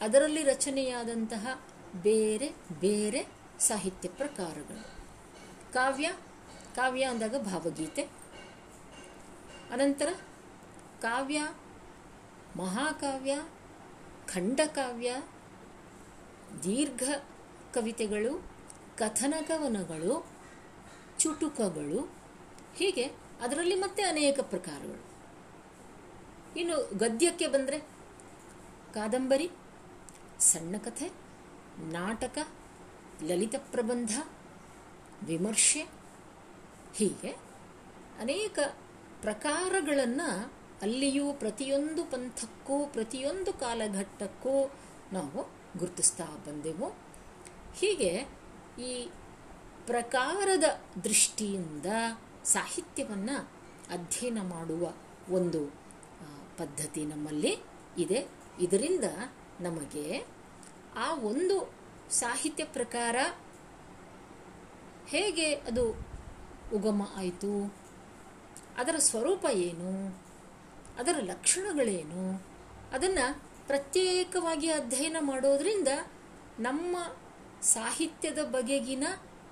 [0.01, 1.61] ಅದರಲ್ಲಿ ರಚನೆಯಾದಂತಹ
[2.01, 3.27] ಬೇರೆ ಬೇರೆ
[3.59, 4.83] ಸಾಹಿತ್ಯ ಪ್ರಕಾರಗಳು.
[5.73, 6.13] ಕಾವ್ಯ
[6.75, 8.01] ಕಾವ್ಯ ಅಂದಾಗ ಭಾವಗೀತೆ.
[9.71, 10.13] ಅನಂತರ
[11.01, 11.47] ಕಾವ್ಯ
[12.55, 13.35] ಮಹಾಕಾವ್ಯ,
[14.27, 15.21] ಖಂಡಕಾವ್ಯ,
[16.63, 17.03] ದೀರ್ಘ
[17.73, 18.45] ಕವಿತೆಗಳು,
[18.97, 20.27] ಕಥನ ಕವನಗಳು,
[21.19, 22.13] ಚುಟುಕಗಳು,
[22.75, 23.03] ಹೀಗೆ
[23.41, 25.13] ಅದರಲ್ಲಿ ಮತ್ತೆ ಅನೇಕ ಪ್ರಕಾರಗಳು.
[26.59, 27.79] ಇನ್ನು ಗದ್ಯಕ್ಕೆ ಬಂದರೆ
[28.93, 29.51] ಕಾದಂಬರಿ,
[30.39, 31.11] ಸಣ್ಣ ಕಥೆ,
[31.79, 32.37] ನಾಟಕ,
[33.23, 34.11] ಲಲಿತ ಪ್ರಬಂಧ,
[35.23, 35.81] ವಿಮರ್ಶೆ,
[36.95, 37.31] ಹೀಗೆ
[38.19, 38.59] ಅನೇಕ
[39.21, 44.55] ಪ್ರಕಾರಗಳನ್ನು ಅಲ್ಲಿಯೂ ಪ್ರತಿಯೊಂದು ಪಂಥಕ್ಕೂ, ಪ್ರತಿಯೊಂದು ಕಾಲಘಟ್ಟಕ್ಕೂ
[45.13, 45.41] ನಾವು
[45.79, 46.87] ಗುರುತಿಸ್ತಾ ಬಂದೆವು.
[47.79, 48.11] ಹೀಗೆ
[48.81, 48.93] ಈ
[49.85, 50.67] ಪ್ರಕಾರದ
[51.03, 51.87] ದೃಷ್ಟಿಯಿಂದ
[52.45, 53.37] ಸಾಹಿತ್ಯವನ್ನು
[53.89, 54.83] ಅಧ್ಯಯನ ಮಾಡುವ
[55.33, 55.61] ಒಂದು
[56.59, 57.53] ಪದ್ಧತಿ ನಮ್ಮಲ್ಲಿ
[57.97, 58.19] ಇದೆ.
[58.61, 59.07] ಇದರಿಂದ
[59.61, 60.05] ನಮಗೆ
[60.97, 61.55] ಆ ಒಂದು
[62.13, 63.15] ಸಾಹಿತ್ಯ ಪ್ರಕಾರ
[65.07, 65.85] ಹೇಗೆ ಅದು
[66.75, 67.53] ಉಗಮ ಆಯಿತು,
[68.77, 69.91] ಅದರ ಸ್ವರೂಪ ಏನು
[70.97, 72.45] ಅದರ ಲಕ್ಷಣಗಳೇನು?
[72.91, 75.87] ಅದನ್ನು ಪ್ರತ್ಯೇಕವಾಗಿ ಅಧ್ಯಯನ ಮಾಡೋದ್ರಿಂದ
[76.59, 76.97] ನಮ್ಮ
[77.61, 79.03] ಸಾಹಿತ್ಯದ ಬಗೆಗಿನ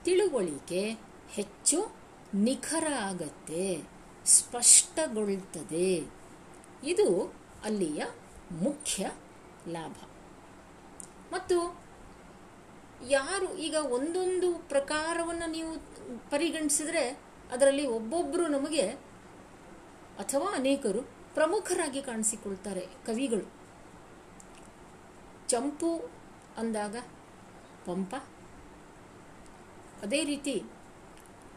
[0.03, 0.97] ತಿಳುವಳಿಕೆ
[1.29, 1.91] ಹೆಚ್ಚು
[2.33, 3.83] ನಿಖರ ಆಗತ್ತೆ,
[4.25, 6.07] ಸ್ಪಷ್ಟಗೊಳ್ತದೆ.
[6.83, 7.33] ಇದು
[7.63, 8.03] ಅಲ್ಲಿಯ
[8.51, 9.11] ಮುಖ್ಯ
[9.67, 9.95] ಲಾಭ.
[11.33, 11.79] ಮತ್ತು
[13.09, 15.73] ಯಾರು ಈಗ ಒಂದೊಂದು ಪ್ರಕಾರವನ್ನು ನೀವು
[16.29, 17.19] ಪರಿಗಣಿಸಿದ್ರೆ
[17.51, 18.81] ಅದರಲ್ಲಿ ಒಬ್ಬೊಬ್ಬರು ನಮಗೆ
[20.19, 23.51] ಅಥವಾ ಅನೇಕರು ಪ್ರಮುಖರಾಗಿ ಕಾಣಿಸಿಕೊಳ್ತಾರೆ ಕವಿಗಳು.
[25.47, 26.09] ಚಂಪು
[26.57, 26.95] ಅಂದಾಗ
[27.85, 28.15] ಪಂಪ.
[30.01, 30.63] ಅದೇ ರೀತಿ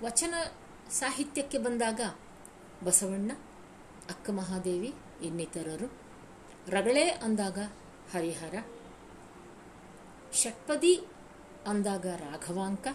[0.02, 0.34] ವಚನ
[0.90, 2.00] ಸಾಹಿತ್ಯಕ್ಕೆ ಬಂದಾಗ
[2.84, 3.32] ಬಸವಣ್ಣ,
[4.10, 5.92] ಅಕ್ಕ ಮಹಾದೇವಿ, ಇನ್ನಿತರರು.
[6.68, 7.58] ರಗಳೆ ಅಂದಾಗ
[8.12, 8.54] ಹರಿಹರ.
[10.32, 11.06] ಷಟ್ಪದಿ
[11.66, 12.86] ಅಂದಾಗ ರಾಘವಾಂಕ.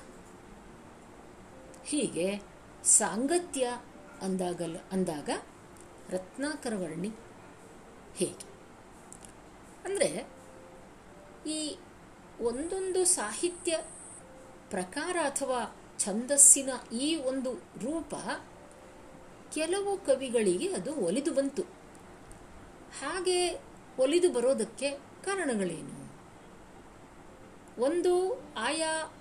[1.85, 2.41] ಹೀಗೆ
[2.83, 3.81] ಸಾಂಗತ್ಯ
[4.21, 5.29] ಅಂದಾಗ ಅಂದಾಗ
[6.11, 7.11] ರತ್ನಾಕರ ವರ್ಣಿ
[8.15, 8.49] ಹೇಗೆ?
[9.85, 10.27] ಅಂದರೆ
[11.47, 11.77] ಈ
[12.41, 13.77] ಒಂದೊಂದು ಸಾಹಿತ್ಯ
[14.69, 18.13] ಪ್ರಕಾರ ಅಥವಾ ಛಂದಸ್ಸಿನ ಈ ಒಂದು ರೂಪ
[19.53, 21.63] ಕೆಲವು ಕವಿಗಳಿಗೆ ಅದು ಒಲಿದು ಬಂತು.
[22.99, 23.53] ಹಾಗೆ
[23.99, 24.91] ಒಲಿದು ಬರೋದಕ್ಕೆ
[25.23, 25.99] ಕಾರಣಗಳೇನು?
[27.81, 29.13] ಒಂದು ಆಯಾ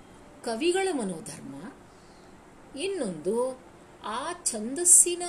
[0.45, 1.55] ಕವಿಗಳ ಮನೋಧರ್ಮ,
[2.79, 3.61] ಇನ್ನೊಂದು
[4.05, 5.23] ಆ ಛಂದಸ್ಸಿನ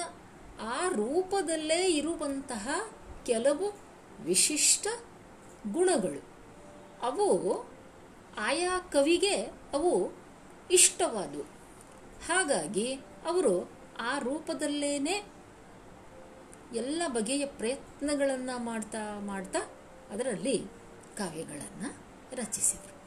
[0.61, 2.69] ಆ ರೂಪದಲ್ಲೇ ಇರುವಂತಹ
[3.25, 3.79] ಕೆಲವು
[4.23, 4.87] ವಿಶಿಷ್ಟ
[5.71, 6.23] ಗುಣಗಳು.
[7.01, 7.65] ಅವು
[8.39, 9.35] ಆಯಾ ಕವಿಗೆ
[9.73, 10.11] ಅವು
[10.71, 11.43] ಇಷ್ಟವಾದವು.
[12.27, 12.93] ಹಾಗಾಗಿ
[13.25, 15.25] ಅವರು ಆ ರೂಪದಲ್ಲೇನೆ
[16.73, 19.59] ಎಲ್ಲ ಬಗೆಯ ಪ್ರಯತ್ನಗಳನ್ನು ಮಾಡ್ತಾ ಮಾಡ್ತಾ
[20.11, 20.65] ಅದರಲ್ಲಿ
[21.17, 21.97] ಕಾವ್ಯಗಳನ್ನು
[22.35, 22.99] ರಚಿಸಿದರು.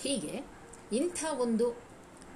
[0.00, 0.40] ಹೀಗೆ
[0.92, 1.70] ಇಂಥ ಒಂದು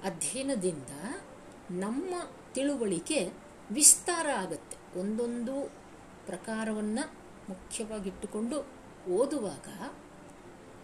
[0.03, 1.23] ಅಧ್ಯಯನದಿಂದ
[1.71, 2.15] ನಮ್ಮ
[2.53, 4.99] ತಿಳುವಳಿಕೆ ವಿಸ್ತಾರ ಆಗುತ್ತೆ.
[4.99, 5.63] ಒಂದೊಂದು
[6.25, 7.13] ಪ್ರಕಾರವನ್ನು
[7.49, 8.67] ಮುಖ್ಯವಾಗಿಟ್ಟುಕೊಂಡು
[9.11, 9.67] ಓದುವಾಗ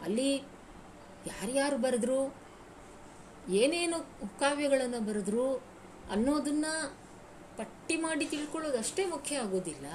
[0.04, 0.38] ಅಲ್ಲಿ
[1.28, 2.36] ಯಾರ್ಯಾರು ಬರೆದ್ರು,
[3.50, 4.00] ಏನೇನು
[4.40, 5.56] ಕಾವ್ಯಗಳನ್ನು ಬರೆದ್ರು
[6.12, 6.66] ಅನ್ನೋದನ್ನ
[7.58, 9.86] ಪಟ್ಟಿ ಮಾಡಿ ತಿಳ್ಕೊಳ್ಳೋದು ಅಷ್ಟೇ ಮುಖ್ಯ ಆಗೋದಿಲ್ಲ.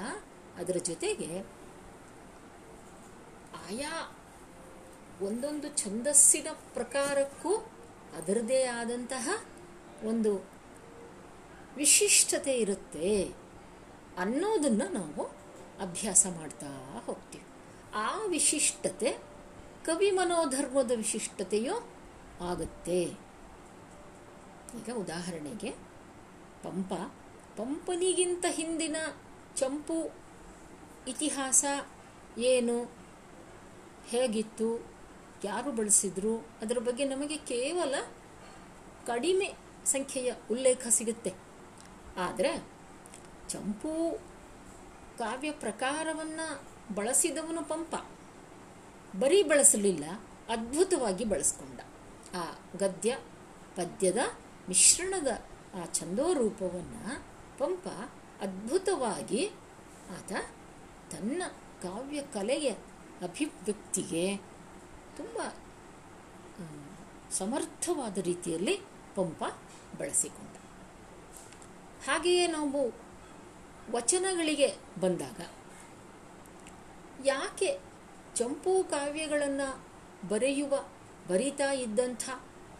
[0.57, 1.41] ಅದರ ಜೊತೆಗೆ
[3.69, 4.17] ಆಯಾ
[5.21, 7.57] ಒಂದೊಂದು ಛಂದಸ್ಸಿನ ಪ್ರಕಾರಕ್ಕೂ
[8.17, 9.29] ಅದರದೇ ಆದಂತಹ
[10.05, 10.56] ಒಂದು
[11.77, 13.25] ವಿಶಿಷ್ಟತೆ ಇರುತ್ತೆ
[14.19, 15.23] ಅನ್ನೋದನ್ನು ನಾವು
[15.81, 17.45] ಅಭ್ಯಾಸ ಮಾಡ್ತಾ ಹೋಗ್ತೀವಿ.
[17.95, 19.19] ಆ ವಿಶಿಷ್ಟತೆ
[19.85, 21.75] ಕವಿ ಮನೋಧರ್ಮದ ವಿಶಿಷ್ಟತೆಯೂ
[22.41, 23.05] ಆಗುತ್ತೆ.
[24.79, 25.71] ಈಗ ಉದಾಹರಣೆಗೆ
[26.63, 26.93] ಪಂಪ,
[27.57, 28.97] ಪಂಪನಿಗಿಂತ ಹಿಂದಿನ
[29.57, 30.13] ಚಂಪು
[31.09, 31.65] ಇತಿಹಾಸ
[32.39, 32.85] ಏನು,
[34.09, 34.91] ಹೇಗಿತ್ತು,
[35.45, 37.95] ಯಾರು ಬಳಸಿದ್ರು, ಅದರ ಬಗ್ಗೆ ನಮಗೆ ಕೇವಲ
[39.07, 39.49] ಕಡಿಮೆ
[39.85, 41.46] ಸಂಖ್ಯೆಯ ಉಲ್ಲೇಖ ಸಿಗುತ್ತೆ.
[42.17, 42.65] ಆದರೆ
[43.49, 43.93] ಚಂಪು
[45.19, 47.95] ಕಾವ್ಯ ಪ್ರಕಾರವನ್ನು ಬಳಸಿದವನು ಪಂಪ.
[49.19, 50.05] ಬರೀ ಬಳಸಲಿಲ್ಲ,
[50.49, 51.81] ಅದ್ಭುತವಾಗಿ ಬಳಸ್ಕೊಂಡ.
[52.37, 52.45] ಆ
[52.77, 53.19] ಗದ್ಯ,
[53.77, 54.19] ಪದ್ಯದ
[54.69, 55.31] ಮಿಶ್ರಣದ
[55.75, 57.25] ಆ ಛಂದೋರೂಪವನ್ನು
[57.59, 57.89] ಪಂಪ
[58.41, 59.47] ಅದ್ಭುತವಾಗಿ
[60.17, 60.33] ಆತ
[61.13, 61.43] ತನ್ನ
[61.83, 62.71] ಕಾವ್ಯ ಕಲೆಯ
[63.23, 64.37] ಅಭಿವ್ಯಕ್ತಿಗೆ
[65.17, 65.39] ತುಂಬ
[67.31, 68.75] ಸಮರ್ಥವಾದ ರೀತಿಯಲ್ಲಿ
[69.17, 69.43] ಪಂಪ
[69.99, 70.55] ಬಳಸಿಕೊಂಡ.
[72.07, 72.93] ಹಾಗೆಯೇ ನಾವು
[73.91, 75.41] ವಚನಗಳಿಗೆ ಬಂದಾಗ
[77.25, 77.81] ಯಾಕೆ
[78.35, 79.89] ಚಂಪು ಕಾವ್ಯಗಳನ್ನು
[80.29, 80.85] ಬರೆಯುವ
[81.29, 82.31] ಬರಿತಾ ಇದ್ದಂಥ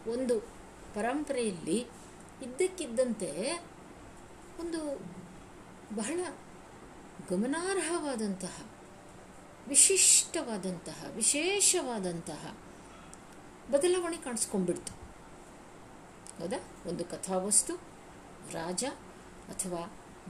[0.07, 0.39] ಒಂದು
[0.95, 1.87] ಪರಂಪರೆಯಲ್ಲಿ
[2.41, 3.61] ಇದ್ದಕ್ಕಿದ್ದಂತೆ
[4.59, 4.99] ಒಂದು
[5.95, 6.19] ಬಹಳ
[7.29, 8.63] ಗಮನಾರ್ಹವಾದಂತಹ,
[9.67, 12.57] ವಿಶಿಷ್ಟವಾದಂತಹ, ವಿಶೇಷವಾದಂತಹ
[13.71, 14.93] ಬದಲಾವಣೆ ಕಾಣಿಸ್ಕೊಂಡ್ಬಿಡ್ತು.
[16.39, 16.57] ಹೌದಾ?
[16.85, 17.75] ಒಂದು ಕಥಾವಸ್ತು,
[18.51, 18.85] ರಾಜ
[19.49, 19.81] ಅಥವಾ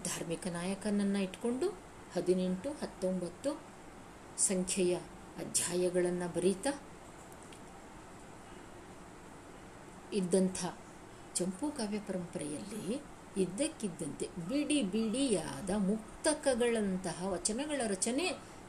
[0.03, 1.69] ಧಾರ್ಮಿಕ ನಾಯಕನನ್ನು ಇಟ್ಕೊಂಡು
[2.15, 3.61] ಹದಿನೆಂಟು, ಹತ್ತೊಂಬತ್ತು
[4.37, 4.95] ಸಂಖ್ಯೆಯ
[5.37, 6.81] ಅಧ್ಯಾಯಗಳನ್ನು ಬರೀತಾ
[10.13, 10.65] ಇದ್ದಂಥ
[11.35, 13.01] ಚಂಪು ಕಾವ್ಯ ಪರಂಪರೆಯಲ್ಲಿ
[13.37, 18.25] ಇದ್ದಕ್ಕಿದ್ದಂತೆ ಬಿಡಿ ಬಿಡಿಯಾದ ಮುಕ್ತಕಗಳಂತಹ ವಚನಗಳ ರಚನೆ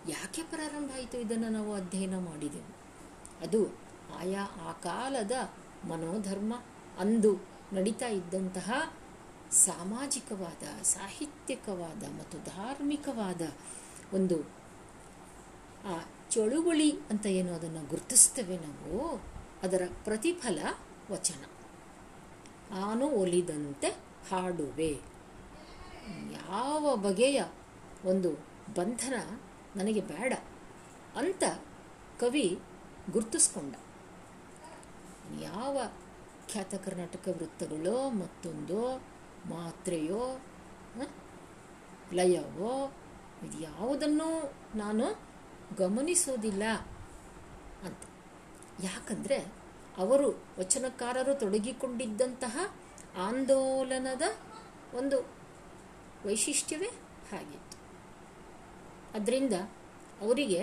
[0.08, 2.76] ಯಾಕೆ ಪ್ರಾರಂಭ ಆಯಿತು ಇದನ್ನು ನಾವು ಅಧ್ಯಯನ ಮಾಡಿದೆವು?
[3.42, 3.68] ಅದು
[4.18, 5.32] ಆಯಾ ಆ ಕಾಲದ
[5.84, 6.54] ಮನೋಧರ್ಮ
[6.98, 7.32] ಅಂದು
[7.72, 8.92] ನಡೀತಾ ಇದ್ದಂತಹ
[9.52, 13.40] ಸಾಮಾಜಿಕವಾದ, ಸಾಹಿತ್ಯಿಕವಾದ ಮತ್ತು ಧಾರ್ಮಿಕವಾದ
[14.14, 14.42] ಒಂದು,
[15.86, 19.22] ಆ ಚಳುವಳಿ ಅಂತ ಏನು ಅದನ್ನು ಗುರುತಿಸ್ತೇವೆ ನಾವು,
[19.62, 20.58] ಅದರ ಪ್ರತಿಫಲ
[21.10, 21.44] ವಚನ.
[22.74, 23.88] ಆನು ಒಲಿದಂತೆ
[24.30, 25.00] ಹಾಡುವೆ.
[26.32, 27.44] ಯಾವ ಬಗೆಯ
[28.04, 28.32] ಒಂದು
[28.74, 29.40] ಬಂಧನ
[29.76, 30.32] ನನಗೆ ಬೇಡ
[31.16, 31.42] ಅಂತ
[32.20, 32.58] ಕವಿ
[33.10, 33.74] ಗುರುತಿಸ್ಕೊಂಡ.
[35.40, 35.78] ಯಾವ
[36.48, 39.02] ಖ್ಯಾತ ಕರ್ನಾಟಕ ವೃತ್ತಗಳೋ ಮತ್ತೊಂದೋ
[39.48, 40.22] ಮಾತ್ರೆಯೋ?
[42.12, 42.72] ಲಯವೋ
[43.42, 44.28] ಇದು ಯಾವುದನ್ನೂ
[44.74, 45.06] ನಾನು
[45.76, 46.64] ಗಮನಿಸೋದಿಲ್ಲ
[47.84, 48.02] ಅಂತ
[48.84, 49.38] ಯಾಕಂದರೆ
[49.96, 52.56] ಅವರು ವಚನಕಾರರು ತೊಡಗಿಕೊಂಡಿದ್ದಂತಹ
[53.18, 54.22] ಆಂದೋಲನದ
[54.94, 55.16] ಒಂದು
[56.24, 56.90] ವೈಶಿಷ್ಟ್ಯವೇ
[57.30, 57.76] ಹಾಗಿತ್ತು
[59.14, 59.52] ಅದರಿಂದ
[60.20, 60.62] ಅವರಿಗೆ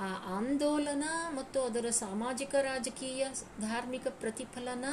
[0.00, 3.24] ಆ ಆಂದೋಲನ ಮತ್ತು ಅದರ ಸಾಮಾಜಿಕ ರಾಜಕೀಯ
[3.60, 4.86] ಧಾರ್ಮಿಕ ಪ್ರತಿಫಲನ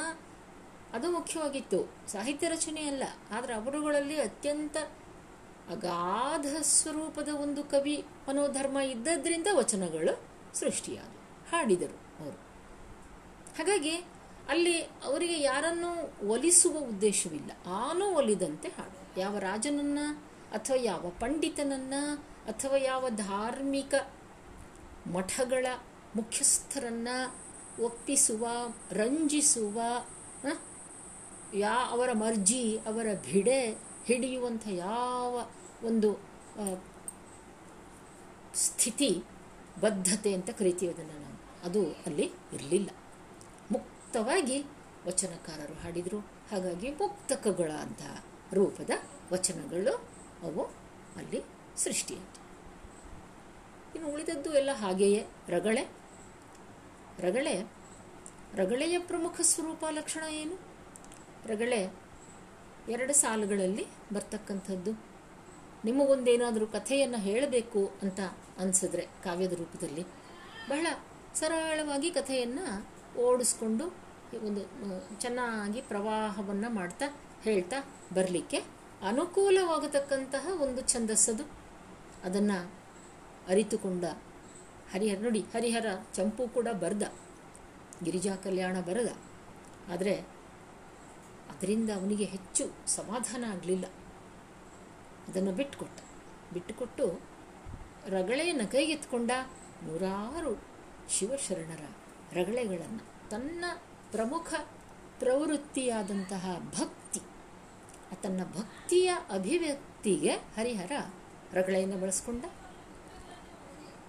[0.94, 1.78] ಅದು ಮುಖ್ಯವಾಗಿತ್ತು.
[2.08, 4.76] ಸಾಹಿತ್ಯ ರಚನೆ ಅಲ್ಲ, ಆದರೆ ಅವರುಗಳಲ್ಲಿ ಅತ್ಯಂತ
[5.70, 7.96] ಅಗಾಧ ಸ್ವರೂಪದ ಒಂದು ಕವಿ
[8.28, 10.14] ಮನೋಧರ್ಮ ಇದ್ದದ್ರಿಂದ ವಚನಗಳು
[10.54, 12.38] ಸೃಷ್ಟಿಯಾದವು, ಹಾಡಿದರು ಅವರು.
[13.58, 13.94] ಹಾಗಾಗಿ
[14.48, 15.90] ಅಲ್ಲಿ ಅವರಿಗೆ ಯಾರನ್ನು
[16.28, 17.50] ಒಲಿಸುವ ಉದ್ದೇಶವಿಲ್ಲ.
[17.82, 19.98] ಆನೂ ಒಲಿದಂತೆ ಹಾಡು ಯಾವ ರಾಜನನ್ನ
[20.52, 21.94] ಅಥವಾ ಯಾವ ಪಂಡಿತನನ್ನ
[22.46, 23.94] ಅಥವಾ ಯಾವ ಧಾರ್ಮಿಕ
[25.06, 25.66] ಮಠಗಳ
[26.16, 27.08] ಮುಖ್ಯಸ್ಥರನ್ನ
[27.82, 28.44] ಒಪ್ಪಿಸುವ,
[28.92, 29.78] ರಂಜಿಸುವ?
[31.54, 35.50] ಯಾ ಅವರ ಮರ್ಜಿ, ಅವರ ಭಿಡೆ ಹಿಡಿಯುವಂಥ ಯಾವ
[35.86, 36.20] ಒಂದು
[38.54, 39.22] ಸ್ಥಿತಿ,
[39.80, 41.66] ಬದ್ಧತೆ ಅಂತ ಕರಿತೀವಿ ಅದನ್ನು ನಾವು.
[41.66, 42.90] ಅದು ಅಲ್ಲಿ ಇರಲಿಲ್ಲ.
[43.70, 44.64] ಮುಕ್ತವಾಗಿ
[45.06, 46.18] ವಚನಕಾರರು ಹಾಡಿದರು.
[46.50, 48.02] ಹಾಗಾಗಿ ಮುಕ್ತಕಗಳ ಅಂತ
[48.54, 48.90] ರೂಪದ
[49.32, 49.94] ವಚನಗಳು
[50.42, 50.64] ಅವು
[51.16, 51.42] ಅಲ್ಲಿ
[51.76, 52.44] ಸೃಷ್ಟಿಯಾಯಿತು.
[53.94, 55.26] ಇನ್ನು ಉಳಿದದ್ದು ಎಲ್ಲ ಹಾಗೆಯೇ.
[55.48, 55.92] ರಗಳೆ.
[57.18, 57.72] ರಗಳೆ,
[58.54, 60.63] ರಗಳೆಯ ಪ್ರಮುಖ ಸ್ವರೂಪ ಲಕ್ಷಣ ಏನು?
[61.50, 61.80] ರಗಳೆ
[62.94, 64.92] ಎರಡು ಸಾಲುಗಳಲ್ಲಿ ಬರ್ತಕ್ಕಂಥದ್ದು.
[65.84, 68.20] ನಿಮಗೊಂದೇನಾದರೂ ಕಥೆಯನ್ನು ಹೇಳಬೇಕು ಅಂತ
[68.62, 70.04] ಅನಿಸಿದ್ರೆ ಕಾವ್ಯದ ರೂಪದಲ್ಲಿ
[70.70, 70.86] ಬಹಳ
[71.40, 72.66] ಸರಳವಾಗಿ ಕಥೆಯನ್ನು
[73.24, 73.86] ಓಡಿಸ್ಕೊಂಡು
[74.46, 74.62] ಒಂದು
[75.20, 77.06] ಚೆನ್ನಾಗಿ ಪ್ರವಾಹವನ್ನು ಮಾಡ್ತಾ,
[77.42, 77.78] ಹೇಳ್ತಾ
[78.14, 78.58] ಬರಲಿಕ್ಕೆ
[79.10, 81.44] ಅನುಕೂಲವಾಗತಕ್ಕಂತಹ ಒಂದು ಛಂದಸ್ಸದು.
[82.26, 82.58] ಅದನ್ನು
[83.48, 84.04] ಅರಿತುಕೊಂಡ
[84.92, 87.04] ಹರಿಹರ, ನೋಡಿ ಹರಿಹರ ಚಂಪು ಕೂಡ ಬರೆದ,
[88.04, 89.10] ಗಿರಿಜಾ ಕಲ್ಯಾಣ ಬರೆದ.
[89.92, 90.14] ಆದರೆ
[91.50, 93.86] ಅದರಿಂದ ಅವನಿಗೆ ಹೆಚ್ಚು ಸಮಾಧಾನ ಆಗಲಿಲ್ಲ.
[95.28, 95.98] ಅದನ್ನು ಬಿಟ್ಟುಕೊಟ್ಟ
[96.52, 97.06] ಬಿಟ್ಟುಕೊಟ್ಟು
[98.08, 99.30] ರಗಳೆಯನ್ನು ಕೈಗೆತ್ಕೊಂಡ
[99.82, 100.52] ನೂರಾರು
[101.10, 101.84] ಶಿವಶರಣರ
[102.32, 103.64] ರಗಳೆಗಳನ್ನು ತನ್ನ
[104.10, 104.54] ಪ್ರಮುಖ
[105.18, 106.44] ಪ್ರವೃತ್ತಿಯಾದಂತಹ
[106.78, 107.20] ಭಕ್ತಿ,
[108.22, 110.92] ತನ್ನ ಭಕ್ತಿಯ ಅಭಿವ್ಯಕ್ತಿಗೆ ಹರಿಹರ
[111.52, 112.44] ರಗಳೆಯನ್ನು ಬಳಸ್ಕೊಂಡ.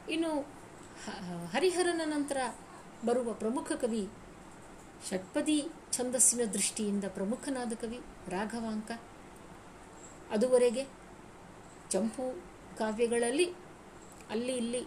[0.10, 0.32] ಇನ್ನು
[1.54, 2.38] ಹರಿಹರನ ನಂತರ
[3.06, 4.04] ಬರುವ ಪ್ರಮುಖ ಕವಿ
[5.10, 8.91] ಷಟ್ಪದಿ ಛಂದಸ್ಸಿನ ದೃಷ್ಟಿಯಿಂದ ಪ್ರಮುಖನಾದ ಕವಿ ರಾಘವಾಂಕ.
[10.32, 10.88] ಅದುವರೆಗೆ
[11.89, 12.41] ಚಂಪು
[12.78, 13.46] ಕಾವ್ಯಗಳಲ್ಲಿ
[14.30, 14.86] ಅಲ್ಲಿ ಇಲ್ಲಿ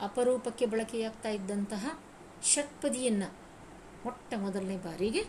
[0.00, 1.98] ಅಪರೂಪಕ್ಕೆ ಬಳಕೆಯಾಗ್ತಾ ಇದ್ದಂತಹ
[2.42, 3.34] ಷಟ್ಪದಿಯನ್ನು
[4.04, 5.20] ಮೊಟ್ಟ ಮೊದಲನೇ ಬಾರಿಗೆ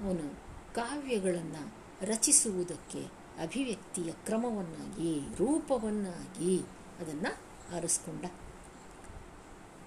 [0.00, 0.34] ಅವನು
[0.74, 3.02] ಕಾವ್ಯಗಳನ್ನು ರಚಿಸುವುದಕ್ಕೆ
[3.42, 6.60] ಅಭಿವ್ಯಕ್ತಿಯ ಕ್ರಮವನ್ನಾಗಿ, ರೂಪವನ್ನಾಗಿ
[7.00, 7.32] ಅದನ್ನು
[7.76, 8.24] ಆರಿಸ್ಕೊಂಡ.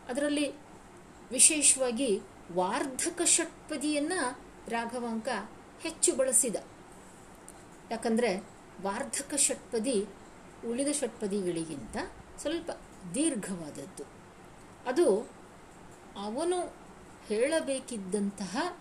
[0.09, 0.51] ಅದರಲ್ಲಿ
[1.31, 2.21] ವಿಶೇಷವಾಗಿ
[2.53, 5.27] ವಾರ್ಧಕ ಷಟ್ಪದಿಯನ್ನು ರಾಘವಾಂಕ
[5.79, 6.55] ಹೆಚ್ಚು ಬಳಸಿದ.
[7.91, 8.47] ಯಾಕಂದರೆ
[8.81, 10.05] ವಾರ್ಧಕ ಷಟ್ಪದಿ
[10.67, 11.97] ಉಳಿದ ಷಟ್ಪದಿಗಳಿಗಿಂತ
[12.37, 12.71] ಸ್ವಲ್ಪ
[13.13, 14.03] ದೀರ್ಘವಾದದ್ದು.
[14.87, 15.29] ಅದು
[16.17, 16.75] ಅವನು
[17.25, 18.77] ಹೇಳಬೇಕಿದ್ದಂತಹ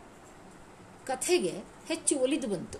[1.07, 2.79] ಕಥೆಗೆ ಹೆಚ್ಚು ಒಲಿದು ಬಂತು.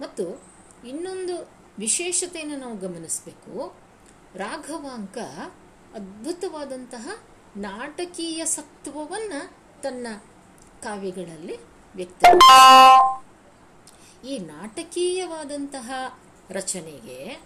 [0.00, 0.42] ಮತ್ತು
[0.86, 3.76] ಇನ್ನೊಂದು ವಿಶೇಷತೆಯನ್ನು ನಾವು ಗಮನಿಸಬೇಕು.
[4.34, 5.18] ರಾಘವಾಂಕ
[5.94, 7.08] ಅದ್ಭುತವಾದಂತಹ
[7.56, 10.06] ನಾಟಕೀಯ ಸತ್ವವನ್ನು ತನ್ನ
[10.82, 11.56] ಕಾವ್ಯಗಳಲ್ಲಿ
[11.94, 12.24] ವ್ಯಕ್ತ
[14.24, 15.92] ಈ ನಾಟಕೀಯವಾದಂತಹ
[16.50, 17.42] ರಚನೆಗೆ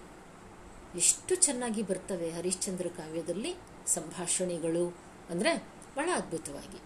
[0.96, 3.54] ಎಷ್ಟು ಚೆನ್ನಾಗಿ ಬರ್ತವೆ ಹರಿಶ್ಚಂದ್ರ ಕಾವ್ಯದಲ್ಲಿ
[3.86, 4.98] ಸಂಭಾಷಣೆಗಳು
[5.30, 5.56] ಅಂದರೆ
[5.96, 6.80] ಬಹಳ ಅದ್ಭುತವಾಗಿ.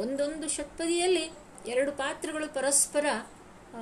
[0.00, 1.30] ಒಂದೊಂದು ಷಟ್ಪದಿಯಲ್ಲಿ
[1.66, 3.06] ಎರಡು ಪಾತ್ರಗಳು ಪರಸ್ಪರ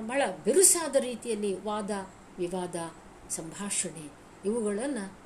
[0.00, 1.90] ಬಹಳ ಬಿರುಸಾದ ರೀತಿಯಲ್ಲಿ ವಾದ,
[2.38, 2.76] ವಿವಾದ,
[3.30, 4.10] ಸಂಭಾಷಣೆ
[4.44, 5.18] ಇವುಗಳನ್ನು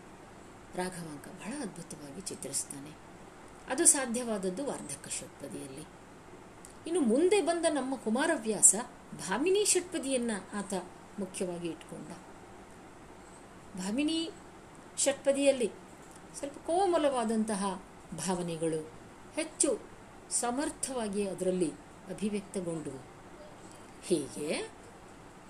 [0.75, 3.10] ರಾಘವಾಂಕ ಬಹಳ ಅದ್ಭುತವಾಗಿ ಚಿತ್ರಿಸ್ತಾನೆ.
[3.71, 5.85] ಅದು ಸಾಧ್ಯವಾದದ್ದು ವಾರ್ಧಕ ಷಟ್ಪದಿಯಲ್ಲಿ.
[6.87, 8.75] ಇನ್ನು ಮುಂದೆ ಬಂದ ನಮ್ಮ ಕುಮಾರವ್ಯಾಸ
[9.29, 10.75] ಭಾಮಿನಿ ಷಟ್ಪದಿಯನ್ನು ಆತ
[11.19, 12.09] ಮುಖ್ಯವಾಗಿ ಇಟ್ಕೊಂಡ.
[13.79, 14.31] ಭಾಮಿನಿ
[14.99, 15.69] ಷಟ್ಪದಿಯಲ್ಲಿ
[16.39, 17.63] ಸ್ವಲ್ಪ ಕೋಮಲವಾದಂತಹ
[18.27, 18.81] ಭಾವನೆಗಳು
[19.37, 19.71] ಹೆಚ್ಚು
[20.31, 21.71] ಸಮರ್ಥವಾಗಿ ಅದರಲ್ಲಿ
[22.11, 23.01] ಅಭಿವ್ಯಕ್ತಗೊಂಡವು
[24.07, 24.49] ಹೀಗೆ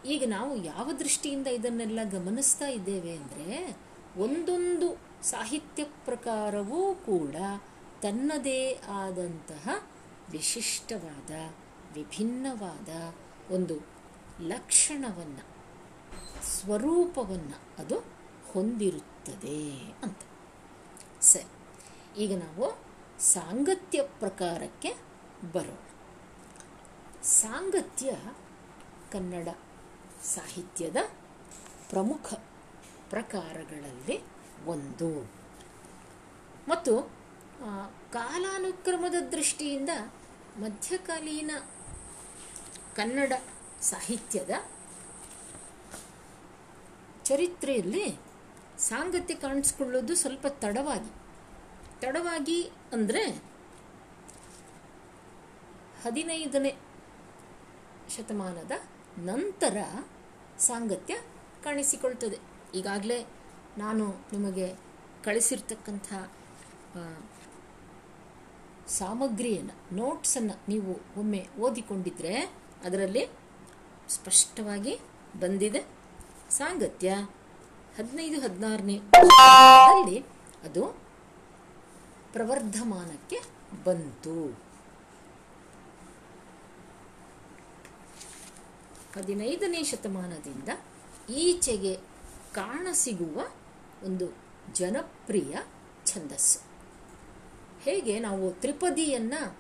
[0.04, 3.78] ಈಗ ನಾವು ಯಾವ ದೃಷ್ಟಿಯಿಂದ ಇದನ್ನೆಲ್ಲ ಗಮನಿಸ್ತಾ ಇದ್ದೇವೆ ಅಂದರೆ
[4.16, 4.88] ಒಂದೊಂದು
[5.22, 7.36] ಸಾಹಿತ್ಯ ಪ್ರಕಾರವೂ ಕೂಡ
[8.02, 9.68] ತನ್ನದೇ ಆದಂತಹ
[10.30, 11.30] ವಿಶಿಷ್ಟವಾದ,
[11.94, 13.14] ವಿಭಿನ್ನವಾದ
[13.52, 13.74] ಒಂದು
[14.40, 15.44] ಲಕ್ಷಣವನ್ನು,
[16.44, 17.98] ಸ್ವರೂಪವನ್ನು ಅದು
[18.52, 20.18] ಹೊಂದಿರುತ್ತದೆ ಅಂತ.
[21.20, 21.50] ಸರಿ,
[22.22, 22.78] ಈಗ ನಾವು
[23.20, 24.96] ಸಾಂಗತ್ಯ ಪ್ರಕಾರಕ್ಕೆ
[25.52, 25.78] ಬರೋಣ.
[27.22, 28.12] ಸಾಂಗತ್ಯ
[29.12, 29.48] ಕನ್ನಡ
[30.24, 30.96] ಸಾಹಿತ್ಯದ
[31.90, 32.34] ಪ್ರಮುಖ
[33.10, 34.22] ಪ್ರಕಾರಗಳಲ್ಲಿ
[34.66, 35.30] ಒಂದು.
[36.68, 37.19] ಮತ್ತು
[38.12, 39.92] ಕಾಲಾನುಕ್ರಮದ ದೃಷ್ಟಿಯಿಂದ
[40.58, 41.50] ಮಧ್ಯಕಾಲೀನ
[42.96, 43.32] ಕನ್ನಡ
[43.82, 44.50] ಸಾಹಿತ್ಯದ
[47.24, 48.06] ಚರಿತ್ರೆಯಲ್ಲಿ
[48.78, 51.10] ಸಾಂಗತ್ಯ ಕಾಣಿಸ್ಕೊಳ್ಳೋದು ಸ್ವಲ್ಪ ತಡವಾಗಿ.
[52.00, 53.22] ತಡವಾಗಿ ಅಂದರೆ
[56.02, 56.72] ಹದಿನೈದನೇ
[58.16, 58.72] ಶತಮಾನದ
[59.18, 59.76] ನಂತರ
[60.58, 61.14] ಸಾಂಗತ್ಯ
[61.64, 62.38] ಕಾಣಿಸಿಕೊಳ್ತದೆ.
[62.74, 63.20] ಈಗಾಗಲೇ
[63.78, 64.68] ನಾನು ನಿಮಗೆ
[65.24, 66.12] ಕಳಿಸಿರ್ತಕ್ಕಂಥ
[68.98, 72.34] ಸಾಮಗ್ರಿಯನ್ನು, ನೋಟ್ಸನ್ನು ನೀವು ಒಮ್ಮೆ ಓದಿಕೊಂಡಿದ್ರೆ
[72.84, 73.24] ಅದರಲ್ಲಿ
[74.08, 74.94] ಸ್ಪಷ್ಟವಾಗಿ
[75.40, 75.80] ಬಂದಿದೆ
[76.50, 77.10] ಸಾಂಗತ್ಯ.
[77.98, 78.96] ಹದಿನೈದು, ಹದಿನಾರನೇ
[79.92, 80.18] ಅಲ್ಲಿ
[80.68, 80.82] ಅದು
[82.32, 83.38] ಪ್ರವರ್ಧಮಾನಕ್ಕೆ
[83.84, 84.36] ಬಂತು.
[89.14, 90.68] ಹದಿನೈದನೇ ಶತಮಾನದಿಂದ
[91.44, 91.94] ಈಚೆಗೆ
[92.54, 93.38] ಕಾಣಸಿಗುವ
[94.06, 94.26] ಒಂದು
[94.74, 95.54] ಜನಪ್ರಿಯ
[96.06, 96.69] ಛಂದಸ್ಸು.
[97.80, 99.58] ಹೇಗೆ ನಾವು ತ್ರಿಪದಿಯನ್ನು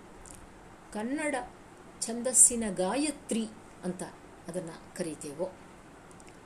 [0.92, 1.34] ಕನ್ನಡ
[2.00, 3.48] ಛಂದಸ್ಸಿನ ಗಾಯತ್ರಿ
[3.84, 4.02] ಅಂತ
[4.48, 5.52] ಅದನ್ನು ಕರಿತೇವೋ.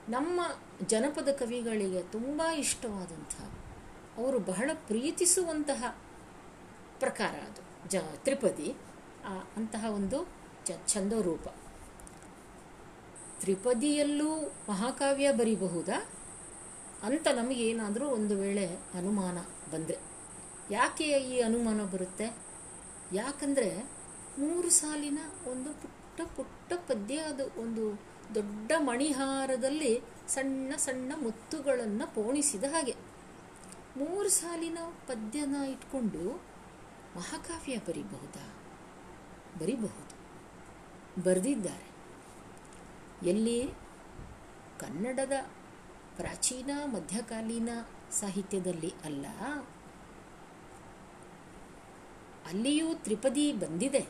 [0.09, 0.41] ನಮ್ಮ
[0.87, 3.35] ಜನಪದ ಕವಿಗಳಿಗೆ ತುಂಬ ಇಷ್ಟವಾದಂಥ,
[4.17, 5.85] ಅವರು ಬಹಳ ಪ್ರೀತಿಸುವಂತಹ
[6.99, 7.63] ಪ್ರಕಾರ ಅದು.
[7.91, 8.75] ಜ, ತ್ರಿಪದಿ
[9.57, 10.29] ಅಂತಹ ಒಂದು
[10.67, 11.49] ಚ ಛಂದೋರೂಪ
[13.41, 14.31] ತ್ರಿಪದಿಯಲ್ಲೂ
[14.69, 15.99] ಮಹಾಕಾವ್ಯ ಬರೀಬಹುದಾ?
[17.03, 19.39] ಅಂತ ನಮಗೇನಾದರೂ ಒಂದು ವೇಳೆ ಅನುಮಾನ
[19.73, 20.14] ಬಂದರೆ.
[20.71, 22.37] ಯಾಕೆ ಈ ಅನುಮಾನ ಬರುತ್ತೆ?
[23.13, 23.91] ಯಾಕಂದರೆ
[24.39, 27.61] ಮೂರು ಸಾಲಿನ ಒಂದು ಪುಟ್ಟ ಪುಟ್ಟ ಪದ್ಯ ಅದು.
[27.61, 28.01] ಒಂದು
[28.35, 32.95] ದೊಡ್ಡ ಮಣಿಹಾರದಲ್ಲಿ ಸಣ್ಣ ಸಣ್ಣ ಮುತ್ತುಗಳನ್ನು ಪೋಣಿಸಿದ ಹಾಗೆ.
[33.97, 36.43] ಮೂರು ಸಾಲಿನ ಪದ್ಯನ ಇಟ್ಕೊಂಡು
[37.17, 38.55] ಮಹಾಕಾವ್ಯ ಬರಿಬಹುದಾ?
[39.59, 40.15] ಬರೀಬಹುದು.
[41.23, 41.95] ಬರೆದಿದ್ದಾರೆ.
[43.29, 43.71] ಎಲ್ಲಿ?
[44.81, 45.33] ಕನ್ನಡದ
[46.17, 47.69] ಪ್ರಾಚೀನ ಮಧ್ಯಕಾಲೀನ
[48.11, 49.27] ಸಾಹಿತ್ಯದಲ್ಲಿ ಅಲ್ಲ.
[52.47, 54.07] ಅಲ್ಲಿಯೂ ತ್ರಿಪದಿ ಬಂದಿದೆ.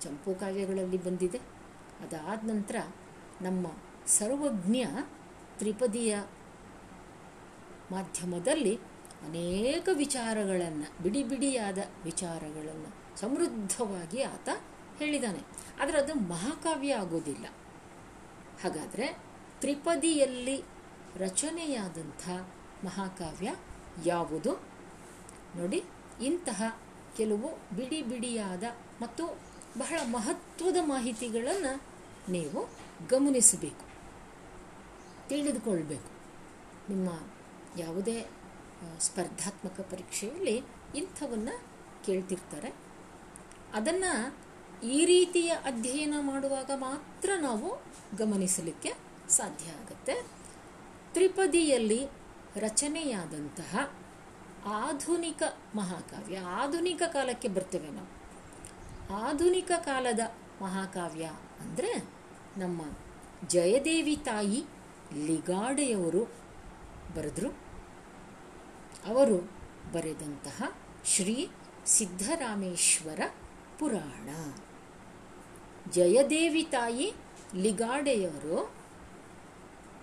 [0.00, 1.38] ಚಂಪು ಕಾವ್ಯಗಳಲ್ಲಿ ಬಂದಿದೆ.
[2.02, 2.76] ಅದಾದ ನಂತರ
[3.42, 3.66] ನಮ್ಮ
[4.06, 4.84] ಸರ್ವಜ್ಞ
[5.58, 6.18] ತ್ರಿಪದಿಯ
[7.90, 8.76] ಮಾಧ್ಯಮದಲ್ಲಿ
[9.26, 14.48] ಅನೇಕ ವಿಚಾರಗಳನ್ನು ಬಿಡಿ ಬಿಡಿಯಾದ ವಿಚಾರಗಳನ್ನು ಸಮೃದ್ಧವಾಗಿ ಆತ
[14.98, 15.38] ಹೇಳಿದಾನೆ.
[15.80, 17.46] ಆದರೆ ಅದು ಮಹಾಕಾವ್ಯ ಆಗೋದಿಲ್ಲ.
[18.62, 19.18] ಹಾಗಾದರೆ
[19.60, 20.64] ತ್ರಿಪದಿಯಲ್ಲಿ
[21.16, 22.28] ರಚನೆಯಾದಂಥ
[22.84, 23.54] ಮಹಾಕಾವ್ಯ
[24.06, 24.62] ಯಾವುದು?
[25.56, 25.84] ನೋಡಿ.
[26.22, 26.80] ಇಂತಹ
[27.16, 28.62] ಕೆಲವು ಬಿಡಿ ಬಿಡಿಯಾದ
[29.02, 29.26] ಮತ್ತು
[29.78, 31.82] ಬಹಳ ಮಹತ್ವದ ಮಾಹಿತಿಗಳನ್ನು
[32.28, 32.68] ನೀವು
[33.08, 33.88] ಗಮನಿಸಬೇಕು.
[35.28, 36.10] ತಿಳಿದುಕೊಳ್ಬೇಕು.
[36.88, 37.08] ನಿಮ್ಮ
[37.78, 38.26] ಯಾವುದೇ
[38.98, 40.62] ಸ್ಪರ್ಧಾತ್ಮಕ ಪರೀಕ್ಷೆಯಲ್ಲಿ
[40.94, 41.60] ಇಂಥವನ್ನು
[42.04, 42.74] ಕೇಳ್ತಿರ್ತಾರೆ.
[43.72, 44.36] ಅದನ್ನು
[44.86, 47.82] ಈ ರೀತಿಯ ಅಧ್ಯಯನ ಮಾಡುವಾಗ ಮಾತ್ರ ನಾವು
[48.16, 48.94] ಗಮನಿಸಲಿಕ್ಕೆ
[49.28, 50.14] ಸಾಧ್ಯ ಆಗುತ್ತೆ.
[51.12, 52.06] ತ್ರಿಪದಿಯಲ್ಲಿ
[52.56, 54.03] ರಚನೆಯಾದಂತಹ
[54.66, 55.42] ಆಧುನಿಕ
[55.74, 58.24] ಮಹಾಕಾವ್ಯ, ಆಧುನಿಕ ಕಾಲಕ್ಕೆ ಬರ್ತೇವೆ ನಾವು.
[59.14, 60.20] ಆಧುನಿಕ ಕಾಲದ
[60.62, 61.24] ಮಹಾಕಾವ್ಯ
[61.60, 62.08] ಅಂದರೆ
[62.56, 62.82] ನಮ್ಮ
[63.46, 64.64] ಜಯದೇವಿ ತಾಯಿ
[65.26, 66.24] ಲಿಗಾಡೆಯವರು
[67.16, 67.50] ಬರೆದರು.
[69.06, 69.36] ಅವರು
[69.92, 71.48] ಬರೆದಂತಹ ಶ್ರೀ
[71.86, 73.20] ಸಿದ್ಧರಾಮೇಶ್ವರ
[73.78, 74.28] ಪುರಾಣ.
[75.90, 77.12] ಜಯದೇವಿ ತಾಯಿ
[77.54, 78.74] ಲಿಗಾಡೆಯವರು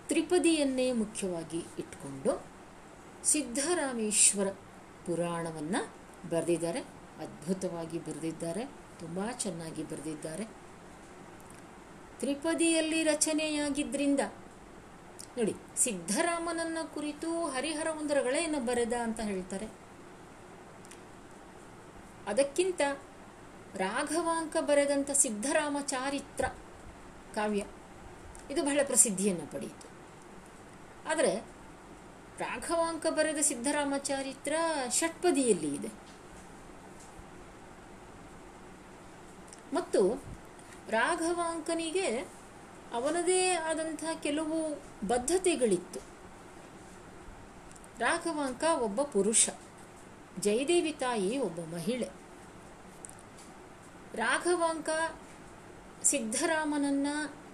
[0.07, 2.50] ತ್ರಿಪದಿಯನ್ನೇ ಮುಖ್ಯವಾಗಿ ಇಟ್ಕೊಂಡು
[3.23, 4.49] ಸಿದ್ಧರಾಮೇಶ್ವರ
[5.05, 5.81] ಪುರಾಣವನ್ನು
[6.29, 6.79] ಬರೆದಿದ್ದಾರೆ.
[7.19, 8.65] ಅದ್ಭುತವಾಗಿ ಬರೆದಿದ್ದಾರೆ.
[8.99, 10.45] ತುಂಬ ಚೆನ್ನಾಗಿ ಬರೆದಿದ್ದಾರೆ.
[12.19, 14.19] ತ್ರಿಪದಿಯಲ್ಲಿ ರಚನೆಯಾಗಿದ್ದರಿಂದ
[15.37, 19.67] ನೋಡಿ, ಸಿದ್ಧರಾಮನನ್ನ ಕುರಿತು ಹರಿಹರ ಉಂದರಗಳೇನು ಬರೆದ ಅಂತ ಹೇಳ್ತಾರೆ.
[22.27, 22.81] ಅದಕ್ಕಿಂತ
[23.75, 26.45] ರಾಘವಾಂಕ ಬರೆದಂಥ ಸಿದ್ಧರಾಮ ಚಾರಿತ್ರ
[27.35, 27.65] ಕಾವ್ಯ,
[28.51, 29.87] ಇದು ಬಹಳ ಪ್ರಸಿದ್ಧಿಯನ್ನು ಪಡೆಯಿತು.
[31.09, 31.50] ಆದರೆ
[32.41, 34.55] ರಾಘವಾಂಕ ಬರೆದ ಸಿದ್ಧರಾಮ ಚರಿತ್ರ
[34.89, 35.87] ಷಟ್ಪದಿಯಲ್ಲಿ ಇದೆ.
[39.73, 40.23] ಮತ್ತು
[40.89, 42.07] ರಾಘವಾಂಕನಿಗೆ
[42.93, 45.99] ಅವನದೇ ಆದಂಥ ಕೆಲವು ಬದ್ಧತೆಗಳಿತ್ತು.
[47.99, 49.49] ರಾಘವಾಂಕ ಒಬ್ಬ ಪುರುಷ,
[50.39, 52.09] ಜಯದೇವಿ ತಾಯಿ ಒಬ್ಬ ಮಹಿಳೆ.
[54.15, 54.89] ರಾಘವಾಂಕ
[56.03, 57.07] ಸಿದ್ಧರಾಮನನ್ನ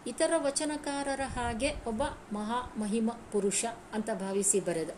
[0.07, 4.89] ಇತರ ವಚನಕಾರರ ಹಾಗೆ ಒಬ್ಬ ಮಹಾ ಮಹಿಮ ಪುರುಷ ಅಂತ ಭಾವಿಸಿ ಬರೆದ.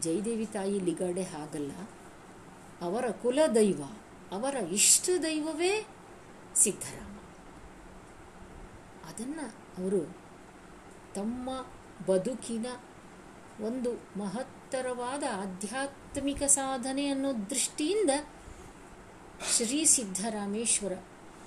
[0.00, 1.72] ಜಯದೇವಿ ತಾಯಿ ಲಿಗಾಡೆ ಹಾಗಲ್ಲ.
[2.80, 3.82] ಅವರ ಕುಲದೈವ,
[4.32, 5.86] ಅವರ ಇಷ್ಟ ದೈವವೇ
[6.54, 7.16] ಸಿದ್ಧರಾಮ
[9.08, 9.46] ಅದನ್ನು
[9.78, 10.16] ಅವರು
[11.14, 11.50] ತಮ್ಮ
[12.06, 12.66] ಬದುಕಿನ
[13.60, 18.10] ಒಂದು ಮಹತ್ತರವಾದ ಆಧ್ಯಾತ್ಮಿಕ ಸಾಧನೆ ಅನ್ನೋ ದೃಷ್ಟಿಯಿಂದ
[19.56, 20.92] ಶ್ರೀ ಸಿದ್ಧರಾಮೇಶ್ವರ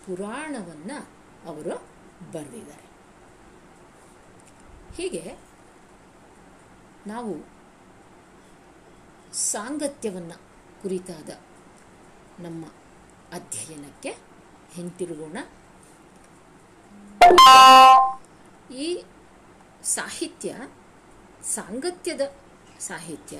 [0.06, 1.10] ಪುರಾಣವನ್ನು
[1.47, 1.88] ಅವರು
[2.34, 2.88] ಬರೆದಿದ್ದಾರೆ.
[4.98, 5.24] ಹೀಗೆ
[7.08, 7.34] ನಾವು
[9.34, 10.38] ಸಾಂಗತ್ಯವನ್ನು
[10.82, 11.30] ಕುರಿತಾದ
[12.46, 12.66] ನಮ್ಮ
[13.38, 14.12] ಅಧ್ಯಯನಕ್ಕೆ
[14.74, 15.38] ಹಿಂತಿರುಗೋಣ.
[18.86, 18.90] ಈ
[19.84, 20.56] ಸಾಹಿತ್ಯ,
[21.56, 22.24] ಸಾಂಗತ್ಯದ
[22.80, 23.38] ಸಾಹಿತ್ಯ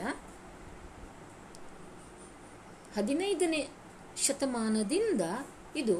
[2.96, 3.62] ಹದಿನೈದನೇ
[4.26, 5.24] ಶತಮಾನದಿಂದ
[5.76, 5.96] ಇದು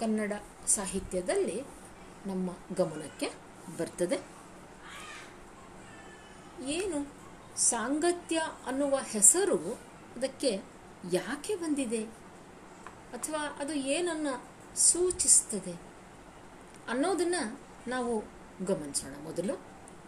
[0.00, 0.32] ಕನ್ನಡ
[0.66, 1.58] ಸಾಹಿತ್ಯದಲ್ಲಿ
[2.26, 3.32] ನಮ್ಮ ಗಮನಕ್ಕೆ
[3.78, 4.20] ಬರ್ತದೆ.
[6.64, 7.22] ಏನು?
[7.58, 9.58] ಸಾಂಗತ್ಯ ಅನ್ನುವ ಹೆಸರು
[10.16, 10.62] ಅದಕ್ಕೆ
[11.12, 12.04] ಯಾಕೆ ಬಂದಿದೆ?
[13.12, 14.44] ಅಥವಾ ಅದು ಏನನ್ನು
[14.78, 15.80] ಸೂಚಿಸ್ತದೆ?
[16.88, 18.24] ಅನ್ನೋದನ್ನು ನಾವು
[18.64, 19.60] ಗಮನಿಸೋಣ ಮೊದಲು.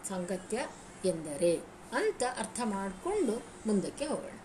[0.07, 0.67] ಸಾಂಗತ್ಯ
[1.05, 1.55] ಎಂದರೆ
[1.93, 4.39] ಅಂತ ಅರ್ಥ ಮಾಡಿಕೊಂಡು ಮುಂದಕ್ಕೆ ಹೋಗೋಣ.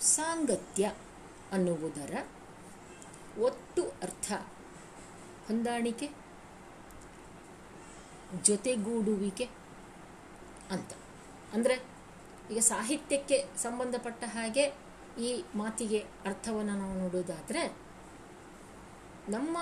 [0.00, 0.92] ಸಾಂಗತ್ಯ
[1.52, 2.24] ಅನ್ನುವುದರ
[3.38, 4.32] ಒಟ್ಟು ಅರ್ಥ
[5.46, 6.08] ಹೊಂದಾಣಿಕೆ,
[8.48, 9.46] ಜೊತೆಗೂಡುವಿಕೆ
[10.74, 10.92] ಅಂತ.
[11.54, 11.74] ಅಂದರೆ
[12.50, 14.64] ಈಗ ಸಾಹಿತ್ಯಕ್ಕೆ ಸಂಬಂಧಪಟ್ಟ ಹಾಗೆ
[15.26, 15.98] ಈ ಮಾತಿಗೆ
[16.30, 17.62] ಅರ್ಥವನ್ನು ನಾವು ನೋಡೋದಾದರೆ
[19.28, 19.56] ನಮ್ಮ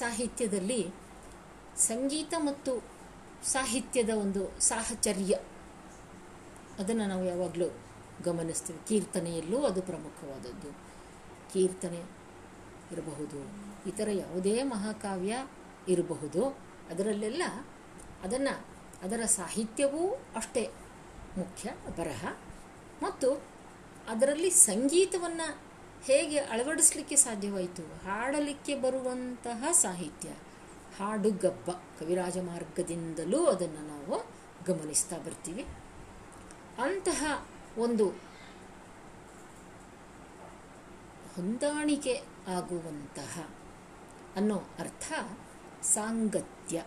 [0.00, 0.80] ಸಾಹಿತ್ಯದಲ್ಲಿ
[1.88, 2.72] ಸಂಗೀತ ಮತ್ತು
[3.52, 5.34] ಸಾಹಿತ್ಯದ ಒಂದು ಸಾಹಚರ್ಯ,
[6.80, 7.68] ಅದನ್ನು ನಾವು ಯಾವಾಗಲೂ
[8.24, 8.80] ಗಮನಿಸ್ತೀವಿ.
[8.88, 10.70] ಕೀರ್ತನೆಯಲ್ಲೂ ಅದು ಪ್ರಮುಖವಾದದ್ದು.
[11.52, 12.00] ಕೀರ್ತನೆ
[12.92, 13.40] ಇರಬಹುದು
[13.86, 15.46] ಇತರ ಯಾವುದೇ ಮಹಾಕಾವ್ಯ
[15.88, 16.48] ಇರಬಹುದು.
[16.90, 17.42] ಅದರಲ್ಲೆಲ್ಲ
[18.22, 18.66] ಅದನ್ನು,
[19.02, 20.70] ಅದರ ಸಾಹಿತ್ಯವೂ ಅಷ್ಟೇ
[21.38, 22.36] ಮುಖ್ಯ, ಬರಹ.
[23.02, 23.42] ಮತ್ತು
[24.08, 25.60] ಅದರಲ್ಲಿ ಸಂಗೀತವನ್ನು
[26.04, 27.82] ಹೇಗೆ ಅಳವಡಿಸಲಿಕ್ಕೆ ಸಾಧ್ಯವಾಯಿತು?
[27.82, 30.28] ಹಾಡಲಿಕ್ಕೆ ಬರುವಂತಹ ಸಾಹಿತ್ಯ,
[30.98, 34.26] ಹಾಡುಗಬ್ಬ, ಕವಿರಾಜ ಮಾರ್ಗದಿಂದಲೂ ಅದನ್ನು ನಾವು
[34.64, 35.66] ಗಮನಿಸ್ತಾ ಬರ್ತೀವಿ.
[36.78, 37.46] ಅಂತಹ
[37.78, 38.08] ಒಂದು
[41.36, 43.48] ಹೊಂದಾಣಿಕೆ ಆಗುವಂತಹ
[44.36, 45.12] ಅನ್ನೋ ಅರ್ಥ
[45.82, 46.82] ಸಾಂಗತ್ಯ.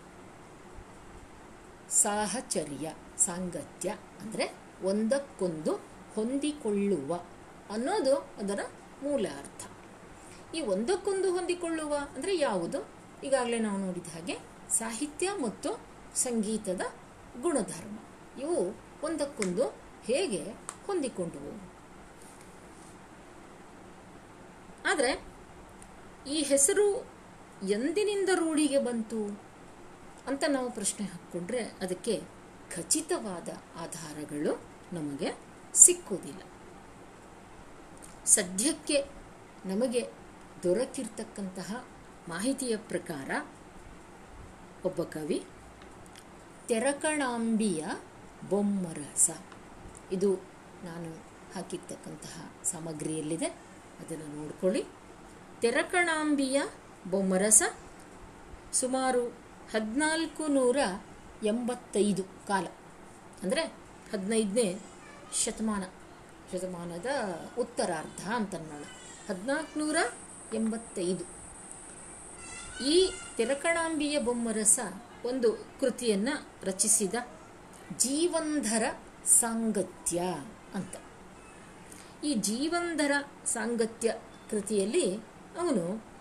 [1.90, 4.46] ಸಾಹಚರ್ಯ, ಸಾಂಗತ್ಯ ಅಂದರೆ
[4.82, 5.72] ಒಂದಕ್ಕೊಂದು
[6.14, 7.14] ಹೊಂದಿಕೊಳ್ಳುವ
[7.70, 8.60] ಅನ್ನೋದು ಅದರ
[9.02, 9.62] ಮೂಲ ಅರ್ಥ.
[10.54, 12.88] ಈ ಒಂದಕ್ಕೊಂದು ಹೊಂದಿಕೊಳ್ಳುವ ಅಂದರೆ ಯಾವುದು?
[13.24, 14.38] ಈಗಾಗಲೇ ನಾವು ನೋಡಿದ ಹಾಗೆ
[14.70, 15.70] ಸಾಹಿತ್ಯ ಮತ್ತು
[16.14, 16.80] ಸಂಗೀತದ
[17.40, 17.98] ಗುಣಧರ್ಮ.
[18.40, 18.58] ಇವು
[19.06, 19.64] ಒಂದಕ್ಕೊಂದು
[20.04, 20.42] ಹೇಗೆ
[20.86, 21.52] ಹೊಂದಿಕೊಂಡುವು?
[24.86, 25.10] ಆದರೆ
[26.30, 27.13] ಈ ಹೆಸರು
[27.68, 29.40] ಎಂದಿನಿಂದ ರೂಢಿಗೆ ಬಂತು
[30.26, 32.22] ಅಂತ ನಾವು ಪ್ರಶ್ನೆ ಹಾಕ್ಕೊಂಡ್ರೆ ಅದಕ್ಕೆ
[32.76, 35.38] ಖಚಿತವಾದ ಆಧಾರಗಳು ನಮಗೆ
[35.74, 36.40] ಸಿಕ್ಕೋದಿಲ್ಲ.
[38.24, 39.04] ಸದ್ಯಕ್ಕೆ
[39.66, 40.10] ನಮಗೆ
[40.62, 41.84] ದೊರಕಿರ್ತಕ್ಕಂತಹ
[42.28, 43.30] ಮಾಹಿತಿಯ ಪ್ರಕಾರ
[44.84, 45.44] ಒಬ್ಬ ಕವಿ,
[46.68, 47.84] ತೆರಕಣಾಂಬಿಯ
[48.48, 49.30] ಬೊಮ್ಮರಸ.
[50.12, 50.34] ಇದು
[50.84, 51.14] ನಾನು
[51.54, 53.46] ಹಾಕಿರ್ತಕ್ಕಂತಹ ಸಾಮಗ್ರಿಯಲ್ಲಿದೆ.
[54.00, 54.84] ಅದನ್ನು ನೋಡ್ಕೊಳ್ಳಿ.
[55.60, 56.62] ತೆರಕಣಾಂಬಿಯ
[57.10, 57.62] ಬೊಮ್ಮರಸ,
[58.72, 59.28] ಸುಮಾರು
[59.74, 60.76] ಹದಿನಾಲ್ಕು ನೂರ
[61.42, 62.66] ಎಂಬತ್ತೈದು ಕಾಲ.
[63.42, 63.62] ಅಂದರೆ
[64.12, 64.80] ಹದಿನೈದನೇ
[65.44, 65.84] ಶತಮಾನ,
[66.52, 67.06] ಶತಮಾನದ
[67.58, 68.82] ಉತ್ತರಾರ್ಧ ಅಂತನ್ನೋಣ
[69.28, 69.96] ಹದಿನಾಲ್ಕು ನೂರ
[70.54, 71.24] ಎಂಬತ್ತೈದು.
[72.84, 74.78] ಈ ತೆರಕಣಾಂಬಿಯ ಬೊಮ್ಮರಸ
[75.24, 77.14] ಒಂದು ಕೃತಿಯನ್ನು ರಚಿಸಿದ
[77.98, 78.82] ಜೀವಂಧರ
[79.24, 80.22] ಸಾಂಗತ್ಯ
[80.74, 80.96] ಅಂತ.
[82.24, 83.12] ಈ ಜೀವಂಧರ
[83.46, 84.14] ಸಾಂಗತ್ಯ
[84.50, 85.16] ಕೃತಿಯಲ್ಲಿ
[85.60, 86.13] ಅವನು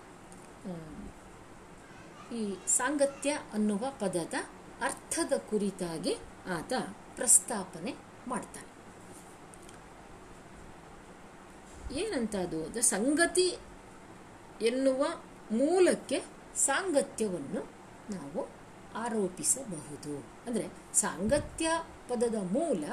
[2.33, 4.33] ಈ ಸಾಂಗತ್ಯ ಅನ್ನುವ ಪದದ
[4.81, 6.13] ಅರ್ಥದ ಕುರಿತಾಗಿ
[6.47, 6.73] ಆತ
[7.15, 7.95] ಪ್ರಸ್ತಾಪನೆ
[8.27, 8.73] ಮಾಡ್ತಾನೆ.
[11.99, 13.57] ಏನಂತ ಅದು ಸಂಗತಿ
[14.61, 15.05] ಎನ್ನುವ
[15.51, 16.23] ಮೂಲಕ್ಕೆ
[16.55, 17.61] ಸಾಂಗತ್ಯವನ್ನು
[18.15, 18.49] ನಾವು
[18.95, 20.25] ಆರೋಪಿಸಬಹುದು.
[20.47, 21.71] ಅಂದರೆ ಸಾಂಗತ್ಯ
[22.09, 22.83] ಪದದ ಮೂಲ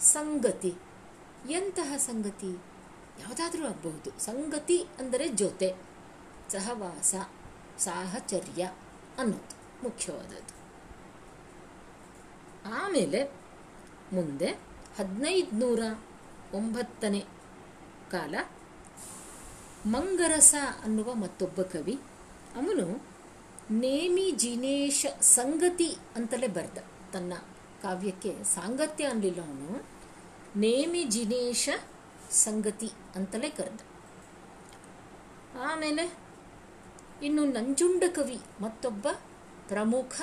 [0.00, 0.74] ಸಂಗತಿ.
[1.50, 2.52] ಎಂತಹ ಸಂಗತಿ?
[3.20, 4.20] ಯಾವುದಾದ್ರೂ ಆಗಬಹುದು.
[4.20, 5.74] ಸಂಗತಿ ಅಂದರೆ ಜೊತೆ.
[6.50, 7.14] ಸಹವಾಸ,
[7.78, 8.72] ಸಾಹಚರ್ಯ.
[9.18, 9.54] ಅನ್ನೋದು.
[9.82, 10.54] ಮುಖ್ಯವಾದದ್ದು.
[12.74, 13.24] ಆಮೇಲೆ
[14.12, 14.46] ಮುಂದೆ
[14.98, 15.80] ಹದಿನೈದು ನೂರ
[16.52, 17.24] ಒಂಬತ್ತನೇ
[18.10, 18.34] ಕಾಲ
[19.86, 21.94] ಮಂಗರಸ ಅನ್ನುವ ಮತ್ತೊಬ್ಬ ಕವಿ.
[22.56, 23.06] ಅವನು
[23.70, 26.78] ನೇಮಿ ಜಿನೇಶ ಸಂಗತಿ ಅಂತಲೇ ಬರೆದ.
[27.12, 27.32] ತನ್ನ
[27.82, 29.86] ಕಾವ್ಯಕ್ಕೆ ಸಾಂಗತ್ಯ ಅನ್ನಲಿಲ್ಲ ಅವನು.
[30.56, 31.68] ನೇಮಿ ಜಿನೇಶ
[32.30, 33.80] ಸಂಗತಿ ಅಂತಲೇ ಕರೆದ.
[35.60, 36.23] ಆಮೇಲೆ
[37.24, 39.08] ಇನ್ನು ನಂಜುಂಡ ಕವಿ ಮತ್ತೊಬ್ಬ
[39.68, 40.14] ಪ್ರಮುಖ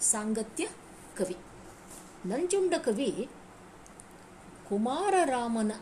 [0.00, 0.68] ಸಾಂಗತ್ಯ
[1.16, 1.36] ಕವಿ.
[2.26, 3.28] ನಂಜುಂಡ ಕವಿ
[4.68, 5.72] ಕುಮಾರರಾಮನ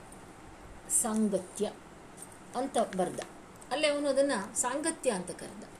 [1.03, 1.73] ಸಾಂಗತ್ಯ
[2.57, 3.21] ಅಂತ ಬರೆದ.
[3.71, 5.76] ಅಲ್ಲೇ ಅವನು ಅದನ್ನು ಸಾಂಗತ್ಯ ಅಂತ ಕರೆದ.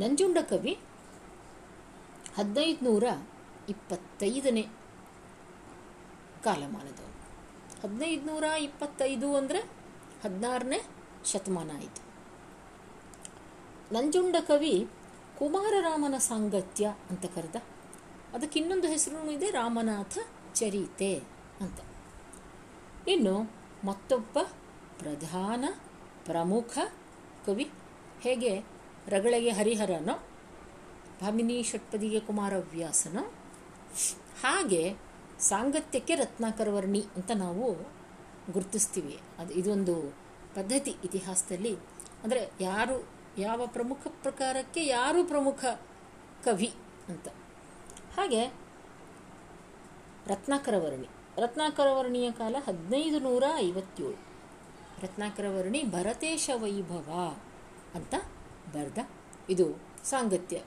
[0.00, 0.72] ನಂಜುಂಡ ಕವಿ
[2.36, 3.04] ಹದಿನೈದು ನೂರ
[3.68, 4.64] ಇಪ್ಪತ್ತೈದನೇ
[6.46, 7.14] ಕಾಲಮಾನದವನು
[7.82, 9.60] ಹದಿನೈದು ನೂರ ಇಪ್ಪತ್ತೈದು ಅಂದರೆ
[10.24, 10.80] ಹದಿನಾರನೇ
[11.30, 12.02] ಶತಮಾನ ಆಯಿತು.
[13.94, 14.74] ನಂಜುಂಡ ಕವಿ
[15.38, 17.56] ಕುಮಾರರಾಮನ ಸಾಂಗತ್ಯ ಅಂತ ಕರೆದ.
[18.34, 20.18] ಅದಕ್ಕೆ ಇನ್ನೊಂದು ಹೆಸರು ಇದೆ, ರಾಮನಾಥ
[20.54, 21.12] ಚರಿತೆ
[21.64, 21.78] ಅಂತ.
[23.08, 23.34] ಇನ್ನು
[23.84, 24.38] ಮತ್ತೊಬ್ಬ
[24.98, 25.64] ಪ್ರಧಾನ
[26.24, 26.78] ಪ್ರಮುಖ
[27.46, 27.66] ಕವಿ
[28.20, 28.52] ಹೇಗೆ?
[29.08, 30.10] ರಗಳೆಗೆ ಹರಿಹರನ,
[31.20, 33.18] ಭಾಮಿನಿ ಷಟ್ಪದಿಗೆ ಕುಮಾರವ್ಯಾಸನ,
[34.42, 34.96] ಹಾಗೆ
[35.40, 37.74] ಸಾಂಗತ್ಯಕ್ಕೆ ರತ್ನಾಕರವರ್ಣಿ ಅಂತ ನಾವು
[38.52, 39.18] ಗುರುತಿಸ್ತೀವಿ.
[39.38, 39.94] ಅದು ಇದೊಂದು
[40.54, 41.74] ಪದ್ಧತಿ ಇತಿಹಾಸದಲ್ಲಿ.
[42.24, 45.64] ಅಂದರೆ ಯಾರು, ಯಾವ ಪ್ರಮುಖ ಪ್ರಕಾರಕ್ಕೆ ಯಾರು ಪ್ರಮುಖ
[46.44, 46.72] ಕವಿ
[47.08, 47.28] ಅಂತ.
[48.16, 48.46] ಹಾಗೆ
[50.26, 51.08] ರತ್ನಾಕರವರ್ಣಿ.
[51.38, 54.18] ರತ್ನಾಕರವರ್ಣಿಯ ಕಾಲ ಹದಿನೈದು ನೂರ ಐವತ್ತೇಳು.
[55.02, 57.36] ರತ್ನಾಕರವರ್ಣಿ ಭರತೇಶ ವೈಭವ
[57.94, 58.14] ಅಂತ
[58.74, 58.98] ಬರೆದ.
[59.48, 60.62] ಇದು ಸಾಂಗತ್ಯ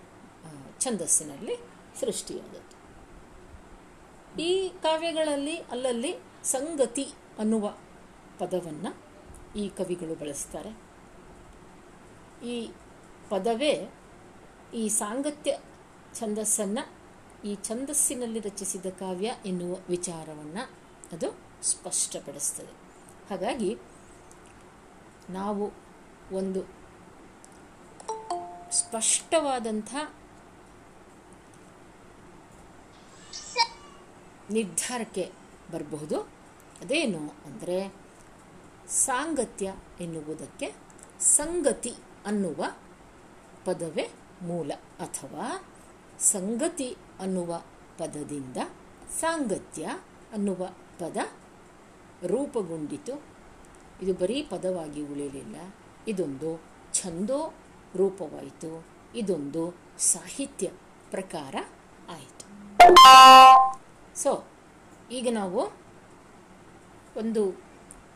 [0.80, 1.56] ಛಂದಸ್ಸಿನಲ್ಲಿ
[2.00, 2.80] ಸೃಷ್ಟಿಯಾದದ್ದು.
[4.42, 7.04] ಈ ಕಾವ್ಯಗಳಲ್ಲಿ ಅಲ್ಲಲ್ಲಿ ಸಂಗತಿ
[7.40, 7.78] ಅನ್ನುವ
[8.40, 8.98] ಪದವನ್ನು
[9.56, 10.78] ಈ ಕವಿಗಳು ಬಳಸ್ತಾರೆ.
[12.46, 12.72] ಈ
[13.30, 13.94] ಪದವೇ
[14.74, 15.60] ಈ ಸಾಂಗತ್ಯ
[16.14, 17.00] ಛಂದಸ್ಸನ್ನು
[17.48, 20.70] ಈ ಛಂದಸ್ಸಿನಲ್ಲಿ ರಚಿಸಿದ ಕಾವ್ಯ ಎನ್ನುವ ವಿಚಾರವನ್ನು
[21.12, 22.74] ಅದು ಸ್ಪಷ್ಟಪಡಿಸ್ತದೆ.
[23.30, 23.78] ಹಾಗಾಗಿ
[25.30, 25.72] ನಾವು
[26.32, 26.79] ಒಂದು
[28.72, 29.96] ಸ್ಪಷ್ಟವಾದಂಥ
[34.52, 35.32] ನಿರ್ಧಾರಕ್ಕೆ
[35.72, 36.20] ಬರಬಹುದು.
[36.82, 37.94] ಅದೇನು ಅಂದರೆ
[38.88, 40.74] ಸಾಂಗತ್ಯ ಎನ್ನುವುದಕ್ಕೆ
[41.20, 41.94] ಸಂಗತಿ
[42.26, 42.66] ಅನ್ನುವ
[43.66, 44.12] ಪದವೇ
[44.42, 44.72] ಮೂಲ.
[45.00, 45.70] ಅಥವಾ
[46.20, 47.64] ಸಂಗತಿ ಅನ್ನುವ
[47.98, 48.58] ಪದದಿಂದ
[49.20, 49.86] ಸಾಂಗತ್ಯ
[50.34, 50.66] ಅನ್ನುವ
[51.00, 51.18] ಪದ
[52.26, 53.22] ರೂಪುಗೊಂಡಿತು.
[54.02, 55.56] ಇದು ಬರೀ ಪದವಾಗಿ ಉಳಿಯಲಿಲ್ಲ
[56.08, 56.62] ಇದೊಂದು
[56.94, 57.54] ಛಂದೋ
[57.96, 58.86] ರೂಪವಾಯಿತು.
[59.16, 60.68] ಇದೊಂದು ಸಾಹಿತ್ಯ
[61.12, 61.56] ಪ್ರಕಾರ
[62.10, 62.46] ಆಯಿತು.
[64.20, 64.48] ಸೊ
[65.12, 65.62] ಈಗ ನಾವು
[67.18, 67.52] ಒಂದು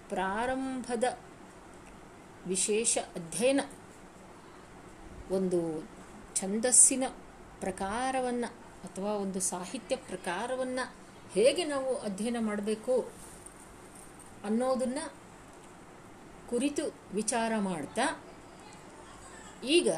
[0.09, 1.03] ಪ್ರಾರಂಭದ
[2.47, 3.59] ವಿಶೇಷ ಅಧ್ಯಯನ,
[5.31, 5.87] ಒಂದು
[6.35, 7.03] ಛಂದಸ್ಸಿನ
[7.59, 8.47] ಪ್ರಕಾರವನ್ನು
[8.83, 10.95] ಅಥವಾ ಒಂದು ಸಾಹಿತ್ಯ ಪ್ರಕಾರವನ್ನು
[11.33, 13.11] ಹೇಗೆ ನಾವು ಅಧ್ಯಯನ ಮಾಡಬೇಕು
[14.43, 15.13] ಅನ್ನೋದನ್ನು
[16.49, 18.22] ಕುರಿತು ವಿಚಾರ ಮಾಡ್ತಾ
[19.63, 19.89] ಈಗ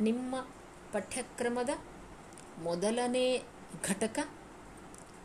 [0.00, 0.36] ನಿಮ್ಮ
[0.92, 1.68] ಪಠ್ಯಕ್ರಮದ
[2.58, 3.42] ಮೊದಲನೇ
[3.84, 4.18] ಘಟಕ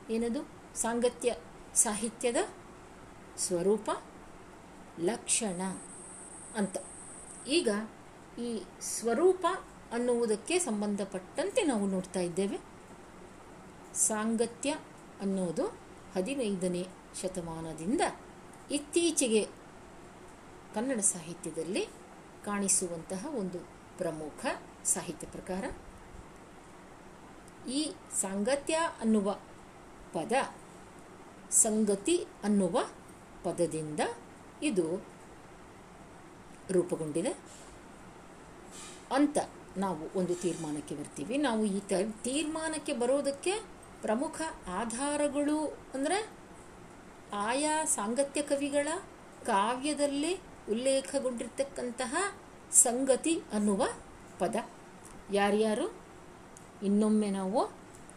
[0.09, 0.49] ಏನದು?
[0.75, 1.35] ಸಾಂಗತ್ಯ,
[1.75, 2.35] ಸಾಹಿತ್ಯದ
[3.37, 3.89] ಸ್ವರೂಪ
[4.99, 5.61] ಲಕ್ಷಣ
[6.57, 6.77] ಅಂತ.
[7.47, 7.69] ಈಗ
[8.39, 9.45] ಈ ಸ್ವರೂಪ
[9.91, 12.59] ಅನ್ನುವುದಕ್ಕೆ ಸಂಬಂಧಪಟ್ಟಂತೆ ನಾವು ನೋಡ್ತಾ ಇದ್ದೇವೆ.
[13.93, 14.71] ಸಾಂಗತ್ಯ
[15.21, 15.67] ಅನ್ನೋದು
[16.15, 16.87] ಹದಿನೈದನೇ
[17.21, 18.01] ಶತಮಾನದಿಂದ
[18.71, 19.47] ಇತ್ತೀಚೆಗೆ
[20.73, 22.02] ಕನ್ನಡ ಸಾಹಿತ್ಯದಲ್ಲಿ
[22.45, 23.59] ಕಾಣಿಸುವಂತಹ ಒಂದು
[23.97, 24.45] ಪ್ರಮುಖ
[24.85, 25.63] ಸಾಹಿತ್ಯ ಪ್ರಕಾರ
[27.69, 29.39] ಈ ಸಾಂಗತ್ಯ ಅನ್ನುವ
[30.13, 30.31] ಪದ,
[31.51, 32.79] ಸಂಗತಿ ಅನ್ನುವ
[33.43, 33.99] ಪದದಿಂದ
[34.63, 35.05] ಇದು
[36.71, 37.33] ರೂಪುಗೊಂಡಿದೆ.
[39.15, 39.37] ಅಂತ
[39.77, 41.37] ನಾವು ಒಂದು ತೀರ್ಮಾನಕ್ಕೆ ಬರ್ತೀವಿ.
[41.37, 41.79] ನಾವು ಈ
[42.23, 43.53] ತೀರ್ಮಾನಕ್ಕೆ ಬರೋದಕ್ಕೆ
[44.01, 46.29] ಪ್ರಮುಖ ಆಧಾರಗಳು ಅಂದರೆ
[47.33, 48.87] ಆಯಾ ಸಾಂಗತ್ಯ ಕವಿಗಳ
[49.45, 52.35] ಕಾವ್ಯದಲ್ಲಿ ಉಲ್ಲೇಖಗೊಂಡಿರ್ತಕ್ಕಂತಹ
[52.71, 53.85] ಸಂಗತಿ ಅನ್ನುವ
[54.39, 54.55] ಪದ.
[55.31, 55.93] ಯಾರ್ಯಾರು?
[56.83, 57.67] ಇನ್ನೊಮ್ಮೆ ನಾವು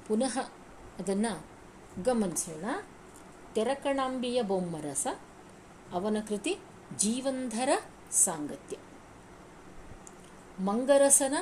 [0.08, 0.38] ಪುನಃ
[0.98, 1.46] ಅದನ್ನು
[2.02, 2.64] ಗಮನಿಸೋಣ.
[3.54, 5.06] ತೆರಕಣಾಂಬಿಯ ಬೊಮ್ಮರಸ,
[5.92, 6.58] ಅವನ ಕೃತಿ
[6.96, 7.68] ಜೀವಂಧರ
[8.10, 8.76] ಸಾಂಗತ್ಯ.
[10.64, 11.34] ಮಂಗರಸನ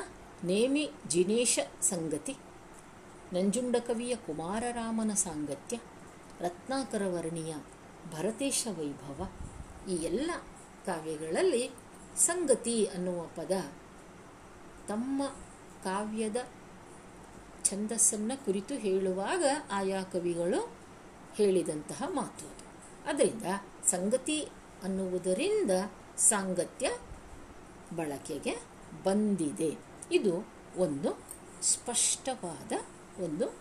[0.43, 2.35] ನೇಮಿ ಜಿನೇಶ ಸಂಗತಿ,
[3.33, 5.79] ನಂಜುಂಡಕವಿಯ ಕುಮಾರರಾಮನ ಸಾಂಗತ್ಯ,
[6.39, 7.55] ರತ್ನಾಕರವರ್ಣಿಯ
[8.11, 9.29] ಭರತೇಶ ವೈಭವ,
[9.89, 10.31] ಈ ಎಲ್ಲ
[10.85, 11.71] ಕಾವ್ಯಗಳಲ್ಲಿ
[12.17, 13.51] ಸಂಗತಿ ಅನ್ನುವ ಪದ
[14.87, 15.23] ತಮ್ಮ
[15.83, 16.35] ಕಾವ್ಯದ
[17.63, 20.71] ಛಂದಸ್ಸನ್ನು ಕುರಿತು ಹೇಳುವಾಗ ಆಯಾ ಕವಿಗಳು
[21.35, 22.65] ಹೇಳಿದಂತಹ ಮಾತು ಅದು.
[23.09, 23.43] ಅದರಿಂದ
[23.85, 24.41] ಸಂಗತಿ
[24.83, 25.71] ಅನ್ನುವುದರಿಂದ
[26.17, 26.97] ಸಾಂಗತ್ಯ
[27.95, 28.63] ಬಳಕೆಗೆ
[29.03, 29.77] ಬಂದಿದೆ.
[30.11, 31.19] ಇದು ಒಂದು
[31.61, 32.71] ಸ್ಪಷ್ಟವಾದ
[33.23, 33.55] ಒಂದು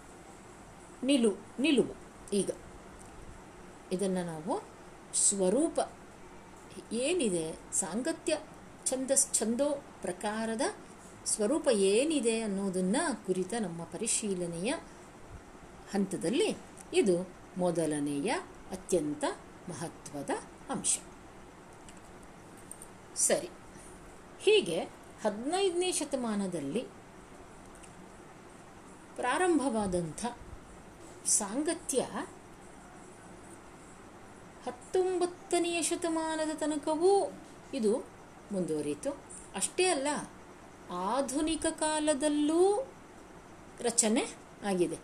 [1.02, 1.94] ನಿಲು ನಿಲುವು.
[2.32, 2.50] ಈಗ
[3.92, 4.62] ಇದನ್ನು ನಾವು
[5.14, 5.80] ಸ್ವರೂಪ
[6.92, 7.58] ಏನಿದೆ?
[7.72, 8.38] ಸಾಂಗತ್ಯ
[8.86, 10.60] ಛಂದಸ್ ಛಂದೋ ಪ್ರಕಾರದ
[11.26, 14.74] ಸ್ವರೂಪ ಏನಿದೆ ಅನ್ನೋದನ್ನು ಕುರಿತ ನಮ್ಮ ಪರಿಶೀಲನೆಯ
[15.94, 16.56] ಹಂತದಲ್ಲಿ
[16.92, 18.30] ಇದು ಮೊದಲನೆಯ
[18.70, 19.24] ಅತ್ಯಂತ
[19.68, 20.30] ಮಹತ್ವದ
[20.70, 20.98] ಅಂಶ.
[23.16, 23.50] ಸರಿ.
[24.40, 24.80] ಹೀಗೆ
[25.22, 26.80] ಹದಿನೈದನೇ ಶತಮಾನದಲ್ಲಿ
[29.16, 30.26] ಪ್ರಾರಂಭವಾದಂಥ
[31.26, 32.06] ಸಾಂಗತ್ಯ
[34.66, 37.32] ಹತ್ತೊಂಬತ್ತನೆಯ ಶತಮಾನದ ತನಕವೂ
[37.74, 38.06] ಇದು
[38.52, 39.10] ಮುಂದುವರಿಯಿತು.
[39.54, 40.08] ಅಷ್ಟೇ ಅಲ್ಲ,
[40.90, 42.86] ಆಧುನಿಕ ಕಾಲದಲ್ಲೂ
[43.80, 44.98] ರಚನೆ ಆಗಿದೆ.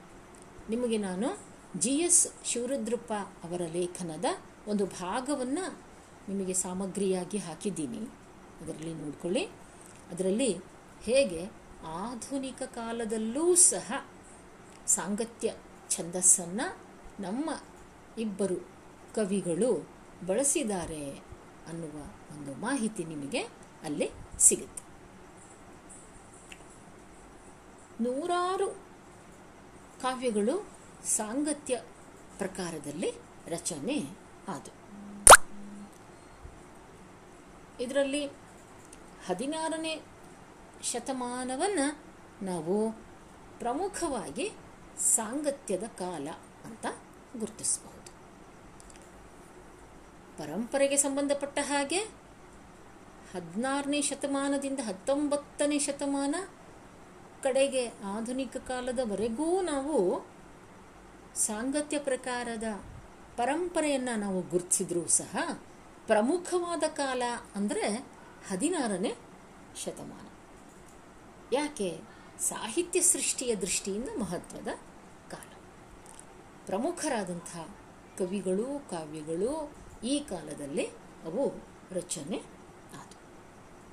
[0.70, 1.38] ನಿಮಗೆ ನಾನು
[1.76, 4.24] ಜಿ ಎಸ್ ಶಿವರುದ್ರಪ್ಪ ಅವರ ಲೇಖನದ
[4.68, 5.78] ಒಂದು ಭಾಗವನ್ನು
[6.28, 7.98] ನಿಮಗೆ ಸಾಮಗ್ರಿಯಾಗಿ ಹಾಕಿದ್ದೀನಿ.
[8.60, 9.44] ಅದರಲ್ಲಿ ನೋಡ್ಕೊಳ್ಳಿ.
[10.10, 10.60] ಅದರಲ್ಲಿ
[11.02, 11.50] ಹೇಗೆ
[11.86, 14.06] ಆಧುನಿಕ ಕಾಲದಲ್ಲೂ ಸಹ
[14.86, 15.54] ಸಾಂಗತ್ಯ
[15.90, 16.78] ಛಂದಸ್ಸನ್ನು
[17.22, 17.50] ನಮ್ಮ
[18.18, 18.69] ಇಬ್ಬರು
[19.14, 19.70] ಕವಿಗಳು
[20.26, 21.04] ಬಳಸಿದ್ದಾರೆ
[21.68, 21.96] ಅನ್ನುವ
[22.34, 23.42] ಒಂದು ಮಾಹಿತಿ ನಿಮಗೆ
[23.84, 24.82] ಅಲ್ಲಿ ಸಿಗುತ್ತೆ.
[28.02, 28.68] ನೂರಾರು
[30.02, 30.54] ಕಾವ್ಯಗಳು
[31.04, 31.74] ಸಾಂಗತ್ಯ
[32.38, 33.10] ಪ್ರಕಾರದಲ್ಲಿ
[33.46, 33.96] ರಚನೆ
[34.48, 34.78] ಆದವು
[37.82, 38.26] ಇದರಲ್ಲಿ
[39.26, 39.94] ಹದಿನಾರನೇ
[40.82, 41.86] ಶತಮಾನವನ್ನು
[42.42, 42.76] ನಾವು
[43.58, 44.46] ಪ್ರಮುಖವಾಗಿ
[45.14, 46.28] ಸಾಂಗತ್ಯದ ಕಾಲ
[46.64, 46.86] ಅಂತ
[47.38, 47.99] ಗುರುತಿಸಬಹುದು.
[50.40, 51.98] ಪರಂಪರೆಗೆ ಸಂಬಂಧಪಟ್ಟ ಹಾಗೆ
[53.34, 56.34] ಹದಿನಾರನೇ ಶತಮಾನದಿಂದ ಹತ್ತೊಂಬತ್ತನೇ ಶತಮಾನ
[57.42, 60.26] ಕಡೆಗೆ ಆಧುನಿಕ ಕಾಲದವರೆಗೂ ನಾವು
[61.34, 62.64] ಸಾಂಗತ್ಯ ಪ್ರಕಾರದ
[63.36, 65.36] ಪರಂಪರೆಯನ್ನು ನಾವು ಗುರುತಿಸಿದ್ರೂ ಸಹ
[66.06, 67.22] ಪ್ರಮುಖವಾದ ಕಾಲ
[67.54, 68.06] ಅಂದರೆ
[68.48, 69.14] ಹದಿನಾರನೇ
[69.84, 70.26] ಶತಮಾನ.
[71.52, 72.00] ಯಾಕೆ?
[72.38, 74.68] ಸಾಹಿತ್ಯ ಸೃಷ್ಟಿಯ ದೃಷ್ಟಿಯಿಂದ ಮಹತ್ವದ
[75.30, 75.52] ಕಾಲ.
[76.66, 77.56] ಪ್ರಮುಖರಾದಂಥ
[78.18, 80.84] ಕವಿಗಳು, ಕಾವ್ಯಗಳು ಈ ಕಾಲದಲ್ಲಿ
[81.28, 81.44] ಅವು
[81.98, 82.38] ರಚನೆ
[83.00, 83.18] ಆದವು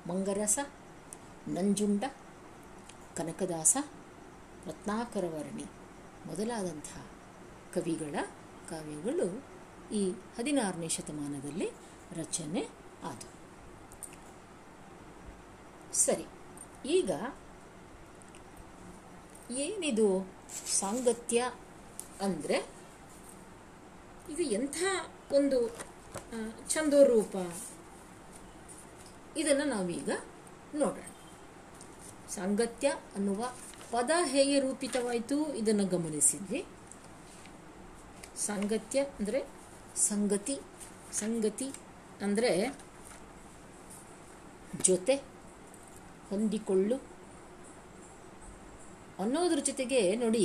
[0.08, 0.58] ಮಂಗರಸ,
[1.56, 2.04] ನಂಜುಂಡ,
[3.18, 3.76] ಕನಕದಾಸ,
[4.68, 5.66] ರತ್ನಾಕರವರ್ಣಿ
[6.28, 6.90] ಮೊದಲಾದಂಥ
[7.74, 8.14] ಕವಿಗಳ
[8.70, 9.26] ಕಾವ್ಯಗಳು
[9.98, 10.02] ಈ
[10.36, 11.68] ಹದಿನಾರನೇ ಶತಮಾನದಲ್ಲಿ
[12.20, 12.62] ರಚನೆ
[13.10, 13.34] ಆದವು
[16.04, 16.26] ಸರಿ,
[16.96, 17.10] ಈಗ
[19.64, 20.08] ಏನಿದು
[20.80, 21.38] ಸಾಂಗತ್ಯ
[22.26, 22.58] ಅಂದರೆ
[24.32, 24.78] ಇದು ಎಂಥ
[25.38, 25.58] ಒಂದು
[26.72, 27.34] ಛಂದೋರೂಪ
[29.40, 30.10] ಇದನ್ನು ನಾವೀಗ
[30.74, 31.06] ನೋಡೋಣ.
[32.34, 33.40] ಸಾಂಗತ್ಯ ಅನ್ನುವ
[33.92, 36.60] ಪದ ಹೇಗೆ ರೂಪಿತವಾಯಿತು ಇದನ್ನು ಗಮನಿಸಿದ್ವಿ.
[38.46, 39.40] ಸಾಂಗತ್ಯ ಅಂದರೆ
[40.08, 40.56] ಸಂಗತಿ
[41.12, 41.68] ಸಂಗತಿ
[42.22, 42.50] ಅಂದರೆ
[44.88, 45.16] ಜೊತೆ,
[46.30, 46.96] ಹೊಂದಿಕೊಳ್ಳು.
[49.22, 50.44] ಅನ್ನೋದ್ರ ಜೊತೆಗೆ ನೋಡಿ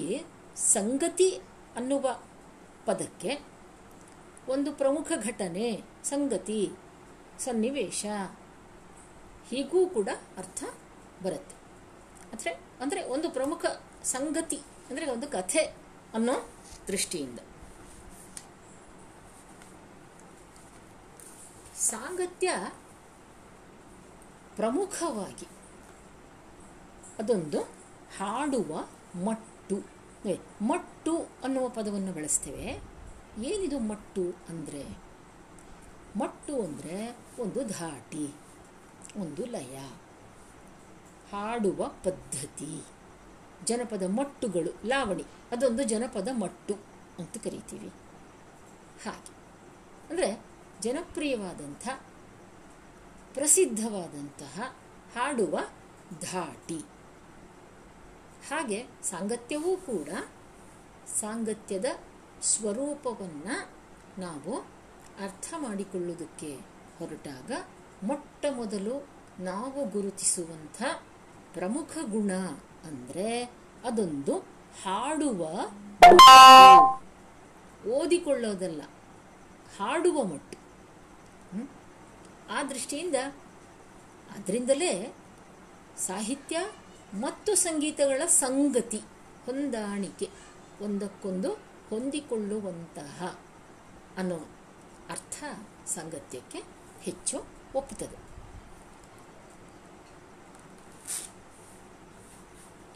[0.73, 1.29] ಸಂಗತಿ
[1.75, 2.05] ಅನ್ನುವ
[2.85, 3.31] ಪದಕ್ಕೆ
[4.49, 6.71] ಒಂದು ಪ್ರಮುಖ ಘಟನೆ, ಸಂಗತಿ,
[7.39, 8.05] ಸನ್ನಿವೇಶ,
[9.49, 10.63] ಹೀಗೂ ಕೂಡ ಅರ್ಥ
[11.23, 11.55] ಬರುತ್ತೆ.
[12.33, 13.65] ಅಂದರೆ ಅಂದರೆ ಒಂದು ಪ್ರಮುಖ
[14.03, 15.63] ಸಂಗತಿ, ಅಂದರೆ ಒಂದು ಕಥೆ
[16.13, 16.35] ಅನ್ನೋ
[16.87, 17.39] ದೃಷ್ಟಿಯಿಂದ.
[21.89, 22.49] ಸಾಂಗತ್ಯ
[24.55, 25.47] ಪ್ರಮುಖವಾಗಿ
[27.19, 27.61] ಅದೊಂದು
[28.19, 28.71] ಹಾಡುವ
[29.25, 29.77] ಮಟ್ಟು
[30.61, 31.13] ಮಟ್ಟು
[31.43, 32.92] ಅನ್ನುವ ಪದವನ್ನು ಬಳಸ್ತೇವೆ.
[33.41, 34.97] ಏನಿದು ಮಟ್ಟು ಅಂದರೆ?
[36.15, 38.33] ಮಟ್ಟು ಅಂದರೆ ಒಂದು ಧಾಟಿ
[39.15, 39.77] ಒಂದು ಲಯ.
[41.31, 42.83] ಹಾಡುವ ಪದ್ಧತಿ.
[43.65, 46.73] ಜನಪದ ಮಟ್ಟುಗಳು, ಲಾವಣಿ, ಅದೊಂದು ಜನಪದ ಮಟ್ಟು
[47.19, 47.87] ಅಂತ ಕರಿತೀವಿ.
[49.05, 49.31] ಹಾಗೆ.
[50.09, 50.45] ಅಂದರೆ
[50.81, 51.87] ಜನಪ್ರಿಯವಾದಂಥ,
[53.33, 54.61] ಪ್ರಸಿದ್ಧವಾದಂತಹ
[55.15, 55.59] ಹಾಡುವ
[56.21, 56.79] ಧಾಟಿ
[58.49, 60.09] ಹಾಗೆ ಸಾಂಗತ್ಯವೂ ಕೂಡ
[61.19, 61.85] ಸಾಂಗತ್ಯದ
[62.51, 63.55] ಸ್ವರೂಪವನ್ನು
[64.21, 64.53] ನಾವು
[65.25, 66.51] ಅರ್ಥ ಮಾಡಿಕೊಳ್ಳುವುದಕ್ಕೆ
[66.97, 67.51] ಹೊರಟಾಗ
[68.09, 68.95] ಮೊಟ್ಟ ಮೊದಲು
[69.49, 70.81] ನಾವು ಗುರುತಿಸುವಂಥ
[71.57, 72.31] ಪ್ರಮುಖ ಗುಣ
[72.89, 73.29] ಅಂದರೆ
[73.87, 74.35] ಅದೊಂದು
[74.83, 75.41] ಹಾಡುವ
[77.97, 78.81] ಓದಿಕೊಳ್ಳೋದಲ್ಲ,
[79.77, 80.57] ಹಾಡುವ ಮಟ್ಟು.
[82.55, 83.17] ಆ ದೃಷ್ಟಿಯಿಂದ
[84.35, 84.93] ಅದರಿಂದಲೇ
[86.07, 86.57] ಸಾಹಿತ್ಯ
[87.25, 88.99] ಮತ್ತು ಸಂಗೀತಗಳ ಸಂಗತಿ
[89.45, 90.27] ಹೊಂದಾಣಿಕೆ,
[90.85, 91.51] ಒಂದಕ್ಕೊಂದು
[91.93, 93.17] ಹೊಂದಿಕೊಳ್ಳುವಂತಹ
[94.17, 94.37] ಅನ್ನೋ
[95.09, 95.37] ಅರ್ಥ
[95.93, 96.59] ಸಾಂಗತ್ಯಕ್ಕೆ
[97.05, 97.37] ಹೆಚ್ಚು
[97.75, 98.17] ಒಪ್ಪುತ್ತದೆ.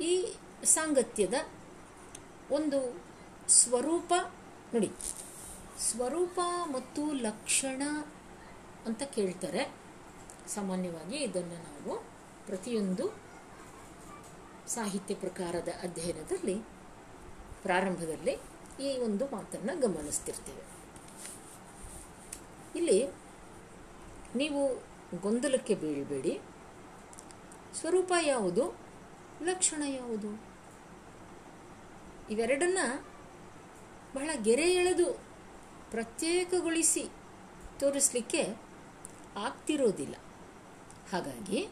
[0.10, 0.14] ಈ
[0.74, 1.38] ಸಾಂಗತ್ಯದ
[2.52, 2.80] ಒಂದು
[3.62, 4.14] ಸ್ವರೂಪ
[4.74, 4.90] ನೋಡಿ,
[5.90, 6.40] ಸ್ವರೂಪ
[6.76, 7.82] ಮತ್ತು ಲಕ್ಷಣ
[8.88, 9.64] ಅಂತ ಕೇಳ್ತಾರೆ.
[10.56, 11.94] ಸಾಮಾನ್ಯವಾಗಿ ಇದನ್ನು ನಾವು
[12.46, 13.06] ಪ್ರತಿಯೊಂದು
[14.76, 16.56] ಸಾಹಿತ್ಯ ಪ್ರಕಾರದ ಅಧ್ಯಯನದಲ್ಲಿ,
[17.64, 18.36] ಪ್ರಾರಂಭದಲ್ಲಿ
[18.80, 20.64] ಈ ಒಂದು ಮಾತನ್ನು ಗಮನಿಸ್ತಿರ್ತೀವಿ.
[22.76, 23.08] ಇಲ್ಲಿ
[24.36, 24.84] ನೀವು
[25.22, 26.40] ಗೊಂದಲಕ್ಕೆ ಬೀಳಬೇಡಿ.
[27.74, 28.76] ಸ್ವರೂಪ ಯಾವುದು?
[29.44, 30.44] ಲಕ್ಷಣ ಯಾವುದು?
[32.30, 32.78] ಇವೆರಡನ್ನ
[34.16, 35.14] ಬಹಳ ಗೆರೆ ಎಳೆದು
[35.92, 37.10] ಪ್ರತ್ಯೇಕಗೊಳಿಸಿ
[37.80, 38.42] ತೋರಿಸಲಿಕ್ಕೆ
[39.38, 40.16] ಆಗ್ತಿರೋದಿಲ್ಲ.
[41.12, 41.70] ಹಾಗಾಗಿ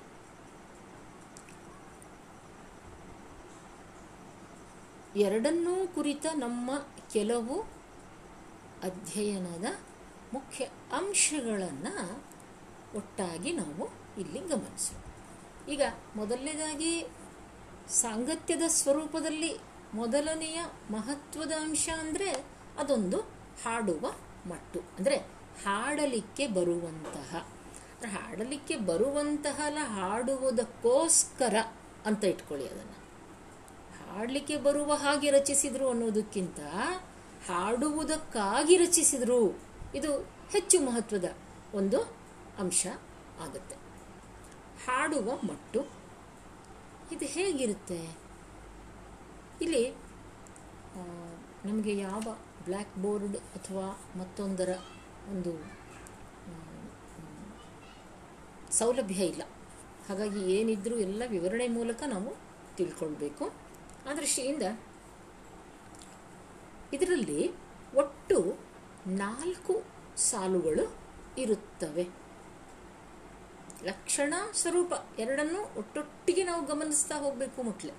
[5.15, 6.71] ಎರಡನ್ನೂ ಕುರಿತ ನಮ್ಮ
[7.15, 7.55] ಕೆಲವು
[8.83, 9.67] ಅಧ್ಯಯನದ
[10.33, 10.63] ಮುಖ್ಯ
[10.93, 11.93] ಅಂಶಗಳನ್ನು
[12.97, 13.85] ಒಟ್ಟಾಗಿ ನಾವು
[14.21, 15.01] ಇಲ್ಲಿ ಗಮನಿಸೋಣ.
[15.69, 15.83] ಈಗ
[16.15, 16.93] ಮೊದಲನೇದಾಗಿ
[18.01, 19.51] ಸಾಂಗತ್ಯದ ಸ್ವರೂಪದಲ್ಲಿ
[19.93, 20.59] ಮೊದಲನೆಯ
[20.91, 22.29] ಮಹತ್ವದ ಅಂಶ ಅಂದರೆ
[22.79, 23.19] ಅದೊಂದು
[23.63, 24.05] ಹಾಡುವ
[24.49, 24.79] ಮಟ್ಟು.
[24.97, 25.17] ಅಂದರೆ
[25.65, 27.31] ಹಾಡಲಿಕ್ಕೆ ಬರುವಂತಹ
[28.15, 29.59] ಹಾಡಲಿಕ್ಕೆ ಬರುವಂತಹ
[29.97, 31.55] ಹಾಡುವುದಕ್ಕೋಸ್ಕರ
[32.05, 32.94] ಅಂತ ಇಟ್ಕೊಳ್ಳಿ ಅದನ್ನು.
[34.15, 36.59] ಹಾಡಲಿಕ್ಕೆ ಬರುವ ಹಾಗೆ ರಚಿಸಿದ್ರು ಅನ್ನೋದಕ್ಕಿಂತ
[37.47, 39.39] ಹಾಡುವುದಕ್ಕಾಗಿ ರಚಿಸಿದ್ರು.
[39.95, 40.11] ಇದು
[40.51, 41.27] ಹೆಚ್ಚು ಮಹತ್ವದ
[41.73, 41.99] ಒಂದು
[42.59, 42.87] ಅಂಶ
[43.39, 43.75] ಆಗುತ್ತೆ.
[44.85, 45.81] ಹಾಡುವ ಮಟ್ಟು,
[47.11, 47.99] ಇದು ಹೇಗಿರುತ್ತೆ?
[49.61, 49.83] ಇಲ್ಲಿ
[51.65, 52.23] ನಮಗೆ ಯಾವ
[52.63, 53.85] ಬ್ಲ್ಯಾಕ್ ಬೋರ್ಡ್ ಅಥವಾ
[54.15, 54.77] ಮತ್ತೊಂದರ
[55.29, 55.53] ಒಂದು
[58.71, 59.43] ಸೌಲಭ್ಯ ಇಲ್ಲ.
[60.07, 62.31] ಹಾಗಾಗಿ ಏನಿದ್ರೂ ಎಲ್ಲ ವಿವರಣೆ ಮೂಲಕ ನಾವು
[62.77, 63.64] ತಿಳ್ಕೊಳ್ಬೇಕು.
[64.09, 64.63] ಆ ದೃಷ್ಟಿಯಿಂದ
[66.93, 67.53] ಇದರಲ್ಲಿ
[67.95, 68.59] ಒಟ್ಟು
[69.07, 69.83] ನಾಲ್ಕು
[70.15, 70.95] ಸಾಲುಗಳು
[71.37, 72.07] ಇರುತ್ತವೆ.
[73.83, 77.93] ಲಕ್ಷಣ ಸ್ವರೂಪ ಎರಡನ್ನೂ ಒಟ್ಟೊಟ್ಟಿಗೆ ನಾವು ಗಮನಿಸ್ತಾ ಹೋಗಬೇಕು ಮುಟ್ಲೆ.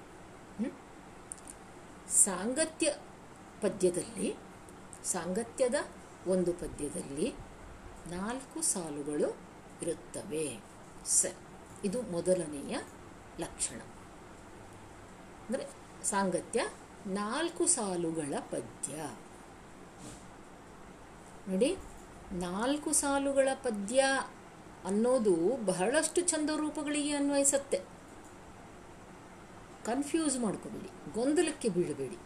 [2.09, 2.95] ಸಾಂಗತ್ಯ
[3.63, 4.37] ಪದ್ಯದಲ್ಲಿ,
[5.05, 5.75] ಸಾಂಗತ್ಯದ
[6.27, 7.35] ಒಂದು ಪದ್ಯದಲ್ಲಿ
[8.07, 9.37] ನಾಲ್ಕು ಸಾಲುಗಳು
[9.83, 10.61] ಇರುತ್ತವೆ.
[11.05, 11.37] ಸರಿ
[11.85, 12.79] ಇದು ಮೊದಲನೆಯ
[13.41, 13.81] ಲಕ್ಷಣ.
[15.49, 16.61] ಅಂದರೆ ಸಾಂಗತ್ಯ,
[17.07, 18.95] ನಾಲ್ಕು ಸಾಲುಗಳ ಪದ್ಯ.
[21.49, 21.77] ನೋಡಿ,
[22.33, 24.05] ನಾಲ್ಕು ಸಾಲುಗಳ ಪದ್ಯ
[24.85, 25.35] ಅನ್ನೋದು
[25.67, 27.79] ಬಹಳಷ್ಟು ಚಂದ ರೂಪಗಳಿಗೆ ಅನ್ವಯಿಸತ್ತೆ.
[29.85, 32.19] ಕನ್ಫ್ಯೂಸ್ ಮಾಡ್ಕೋಬೇಡಿ, ಗೊಂದಲಕ್ಕೆ ಬೀಳಬೇಡಿ.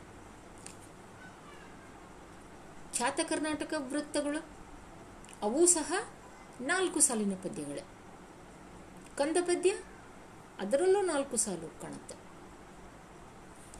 [2.94, 4.40] ಖ್ಯಾತ ಕರ್ನಾಟಕ ವೃತ್ತಗಳು,
[5.42, 5.92] ಅವು ಸಹ
[6.60, 7.84] ನಾಲ್ಕು ಸಾಲಿನ ಪದ್ಯಗಳೇ.
[9.16, 9.70] ಕಂದ ಪದ್ಯ,
[10.58, 12.19] ಅದರಲ್ಲೂ ನಾಲ್ಕು ಸಾಲು ಕಾಣುತ್ತೆ.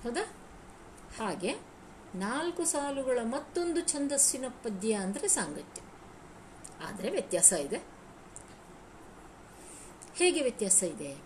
[0.03, 0.25] ಹೌದಾ
[1.19, 1.53] ಹಾಗೆ
[2.15, 5.83] ನಾಲ್ಕು ಸಾಲುಗಳ ಮತ್ತೊಂದು ಛಂದಸ್ಸಿನ ಪದ್ಯ ಅಂದರೆ ಸಾಂಗತ್ಯ.
[6.85, 7.79] ಆದರೆ ವ್ಯತ್ಯಾಸ ಇದೆ.
[10.15, 11.17] ಹೇಗೆ ವ್ಯತ್ಯಾಸ ಇದೆ?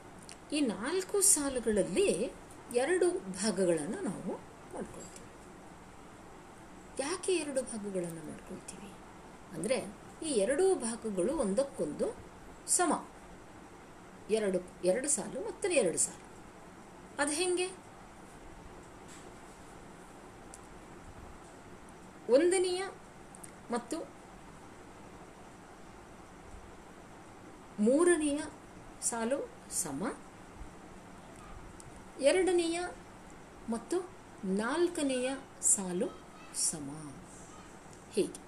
[0.52, 2.32] ಈ ನಾಲ್ಕು ಸಾಲುಗಳಲ್ಲಿ
[2.74, 4.32] ಎರಡು ಭಾಗಗಳನ್ನು ನಾವು
[4.74, 5.28] ಮಾಡ್ಕೊಳ್ತೀವಿ
[6.98, 8.90] ಯಾಕೆ ಎರಡು ಭಾಗಗಳನ್ನು ಮಾಡ್ಕೊಳ್ತೀವಿ
[9.52, 9.78] ಅಂದರೆ
[10.22, 12.16] ಈ ಎರಡೂ ಭಾಗಗಳು ಒಂದಕ್ಕೊಂದು
[12.66, 13.08] ಸಮ.
[14.30, 16.24] ಎರಡು ಎರಡು ಸಾಲು ಮತ್ತು ಎರಡು ಸಾಲು.
[17.18, 17.83] ಅದು ಹೆಂಗೆ?
[22.30, 22.84] ಒಂದನೆಯ
[23.70, 24.08] ಮತ್ತು
[27.80, 28.40] ಮೂರನೆಯ
[29.02, 30.16] ಸಾಲು ಸಮ.
[32.20, 32.80] ಎರಡನೆಯ
[33.68, 34.10] ಮತ್ತು
[34.44, 36.06] ನಾಲ್ಕನೆಯ ಸಾಲು
[36.54, 37.12] ಸಮ.
[38.12, 38.44] ಹೀಗೆ.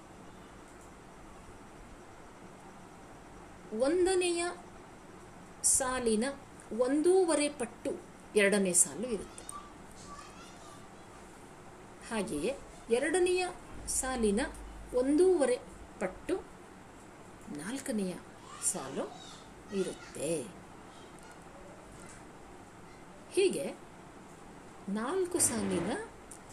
[3.79, 4.45] ಒಂದನೆಯ
[5.63, 6.23] ಸಾಲಿನ
[6.79, 7.91] ಒಂದೂವರೆ ಪಟ್ಟು
[8.35, 9.43] ಎರಡನೇ ಸಾಲು ಇರುತ್ತೆ.
[12.09, 12.57] ಹಾಗೆಯೇ
[12.89, 13.47] ಎರಡನೆಯ
[13.87, 14.41] ಸಾಲಿನ
[14.93, 15.59] ಒಂದೂವರೆ
[15.99, 16.37] ಪಟ್ಟು
[17.57, 18.13] ನಾಲ್ಕನೆಯ
[18.71, 19.05] ಸಾಲು
[19.75, 20.41] ಇರುತ್ತೆ.
[23.31, 23.75] ಹೀಗೆ
[24.89, 25.91] ನಾಲ್ಕು ಸಾಲಿನ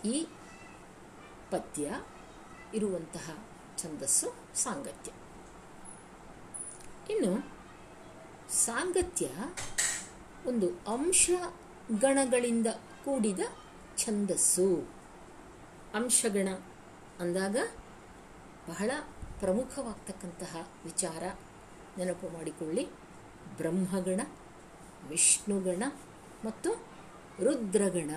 [0.04, 0.26] ಈ
[1.50, 2.00] ಪದ್ಯ
[2.74, 3.38] ಇರುವಂತಹ
[3.78, 5.12] ಛಂದಸ್ಸು ಸಾಂಗತ್ಯ.
[7.12, 7.52] ಇನ್ನು
[8.50, 9.30] ಸಾಂಗತ್ಯ
[10.46, 11.30] ಒಂದು ಅಂಶ
[12.00, 12.66] ಗಣಗಳಿಂದ
[13.04, 13.40] ಕೂಡಿದ
[13.96, 14.88] ಛಂದಸ್ಸು.
[15.94, 16.48] ಅಂಶಗಣ
[17.20, 17.56] ಅಂದಾಗ
[18.68, 18.90] ಬಹಳ
[19.40, 21.22] ಪ್ರಮುಖವಾಗ್ತಕ್ಕಂತಹ ವಿಚಾರ
[21.98, 22.88] ನೆನಪು ಮಾಡಿಕೊಳ್ಳಿ.
[23.56, 24.20] ಬ್ರಹ್ಮಗಣ,
[25.08, 25.82] ವಿಷ್ಣುಗಣ
[26.44, 26.72] ಮತ್ತು
[27.44, 28.10] ರುದ್ರಗಣ.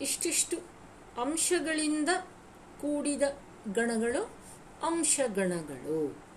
[0.00, 0.56] ಇಷ್ಟಿಷ್ಟು
[1.22, 2.08] ಅಂಶಗಳಿಂದ
[2.80, 3.22] ಕೂಡಿದ
[3.72, 4.30] ಗಣಗಳು
[4.86, 6.30] ಅಂಶಗಣಗಳು.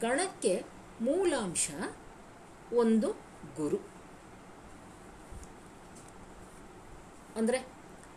[0.00, 0.64] ಗಣಕ್ಕೆ
[1.00, 1.70] ಮೂಲಾಂಶ,
[2.72, 3.12] ಒಂದು
[3.56, 3.91] ಗುರು.
[7.36, 7.58] ಅಂದರೆ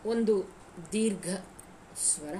[0.05, 0.33] ಒಂದು
[0.93, 1.27] ದೀರ್ಘ
[2.07, 2.35] ಸ್ವರ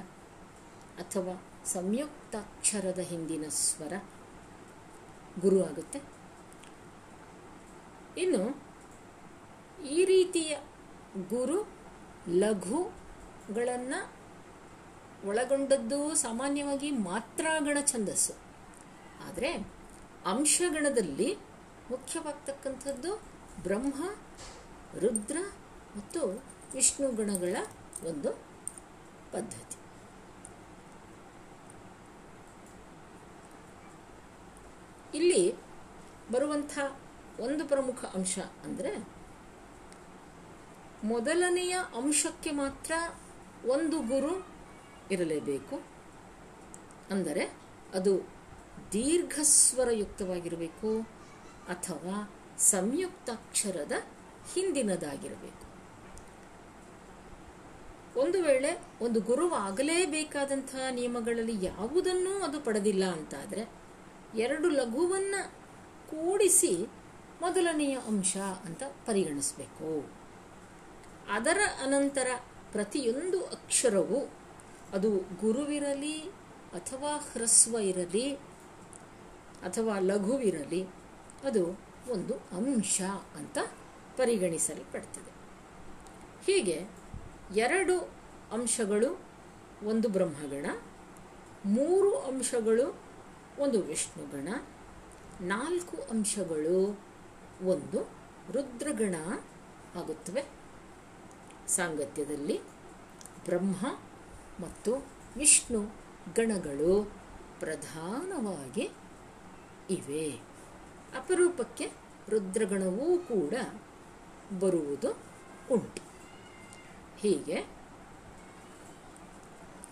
[1.02, 1.34] ಅಥವಾ
[1.72, 3.94] ಸಂಯುಕ್ತಾಕ್ಷರದ ಹಿಂದಿನ ಸ್ವರ
[5.40, 5.98] ಗುರು ಆಗುತ್ತೆ.
[8.22, 8.42] ಇನ್ನು
[9.96, 10.52] ಈ ರೀತಿಯ
[11.30, 11.58] ಗುರು
[12.42, 14.00] ಲಘುಗಳನ್ನು
[15.28, 18.34] ಒಳಗೊಂಡದ್ದು ಸಾಮಾನ್ಯವಾಗಿ ಮಾತ್ರಾಗಣ ಛಂದಸ್ಸು.
[19.26, 19.50] ಆದರೆ
[20.26, 21.30] ಅಂಶಗಣದಲ್ಲಿ
[21.90, 23.10] ಮುಖ್ಯವಾಗ್ತಕ್ಕಂಥದ್ದು
[23.62, 24.00] ಬ್ರಹ್ಮ,
[25.02, 25.38] ರುದ್ರ
[25.96, 26.22] ಮತ್ತು
[26.76, 27.56] ವಿಷ್ಣು ಗುಣಗಳ
[28.06, 28.30] ಒಂದು
[29.32, 29.76] ಪದ್ಧತಿ.
[35.18, 35.42] ಇಲ್ಲಿ
[36.32, 36.78] ಬರುವಂಥ
[37.40, 38.92] ಒಂದು ಪ್ರಮುಖ ಅಂಶ ಅಂದರೆ
[41.04, 42.92] ಮೊದಲನೆಯ ಅಂಶಕ್ಕೆ ಮಾತ್ರ
[43.66, 44.32] ಒಂದು ಗುರು
[45.10, 45.76] ಇರಲೇಬೇಕು.
[47.10, 47.44] ಅಂದರೆ
[47.94, 48.12] ಅದು
[48.92, 50.90] ದೀರ್ಘಸ್ವರಯುಕ್ತವಾಗಿರಬೇಕು
[51.68, 52.16] ಅಥವಾ
[52.58, 53.92] ಸಂಯುಕ್ತಾಕ್ಷರದ
[54.54, 55.65] ಹಿಂದಿನದಾಗಿರಬೇಕು.
[58.16, 63.68] ಒಂದು ವೇಳೆ ಒಂದು ಗುರುವಾಗಲೇಬೇಕಾದಂತಹ ನಿಯಮಗಳಲ್ಲಿ ಯಾವುದನ್ನೂ ಅದು ಪಡೆದಿಲ್ಲ ಅಂತಾದರೆ
[64.38, 65.50] ಎರಡು ಲಘುವನ್ನು
[66.10, 66.86] ಕೂಡಿಸಿ
[67.40, 70.10] ಮೊದಲನೆಯ ಅಂಶ ಅಂತ ಪರಿಗಣಿಸಬೇಕು.
[71.32, 72.26] ಅದರ ಅನಂತರ
[72.72, 74.32] ಪ್ರತಿಯೊಂದು ಅಕ್ಷರವು
[74.92, 76.20] ಅದು ಗುರುವಿರಲಿ
[76.72, 78.34] ಅಥವಾ ಹ್ರಸ್ವ ಇರಲಿ
[79.62, 80.84] ಅಥವಾ ಲಘುವಿರಲಿ
[81.44, 83.00] ಅದು ಒಂದು ಅಂಶ
[83.36, 83.58] ಅಂತ
[84.16, 85.32] ಪರಿಗಣಿಸಲ್ಪಡ್ತದೆ.
[86.46, 87.05] ಹೀಗೆ
[87.54, 88.00] ಎರಡು
[88.52, 89.20] ಅಂಶಗಳು
[89.86, 90.66] ಒಂದು ಬ್ರಹ್ಮಗಣ,
[91.64, 92.98] ಮೂರು ಅಂಶಗಳು
[93.58, 94.48] ಒಂದು ವಿಷ್ಣುಗಣ,
[95.40, 97.00] ನಾಲ್ಕು ಅಂಶಗಳು
[97.66, 98.08] ಒಂದು
[98.52, 99.14] ರುದ್ರಗಣ
[99.94, 100.44] ಆಗುತ್ತವೆ.
[101.68, 102.62] ಸಾಂಗತ್ಯದಲ್ಲಿ
[103.44, 103.98] ಬ್ರಹ್ಮ
[104.60, 105.80] ಮತ್ತು ವಿಷ್ಣು
[106.36, 107.12] ಗಣಗಳು
[107.60, 108.90] ಪ್ರಧಾನವಾಗಿ
[109.90, 110.30] ಇವೆ.
[111.16, 111.92] ಅಪರೂಪಕ್ಕೆ
[112.28, 113.54] ರುದ್ರಗಣವೂ ಕೂಡ
[114.58, 115.18] ಬರುವುದು
[115.70, 116.05] ಉಂಟು.
[117.26, 117.66] ಹೀಗೆ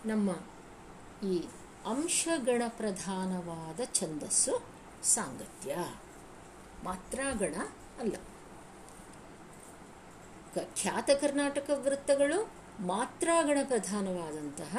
[0.07, 0.31] ನಮ್ಮ
[1.27, 1.45] ಈ
[1.87, 4.63] ಅಂಶಗಣ ಪ್ರಧಾನವಾದ ಛಂದಸ್ಸು
[5.03, 5.77] ಸಾಂಗತ್ಯ.
[6.85, 7.55] ಮಾತ್ರಾಗಣ
[8.01, 8.17] ಅಲ್ಲ.
[10.75, 12.51] ಖ್ಯಾತ ಕರ್ನಾಟಕ ವೃತ್ತಗಳು
[12.87, 14.77] ಮಾತ್ರಾಗಣ ಪ್ರಧಾನವಾದಂತಹ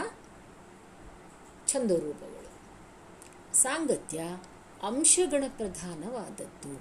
[1.68, 2.50] ಛಂದೋರೂಪಗಳು.
[3.56, 4.20] ಸಾಂಗತ್ಯ
[4.84, 6.74] ಅಂಶಗಣ ಪ್ರಧಾನವಾದದ್ದು.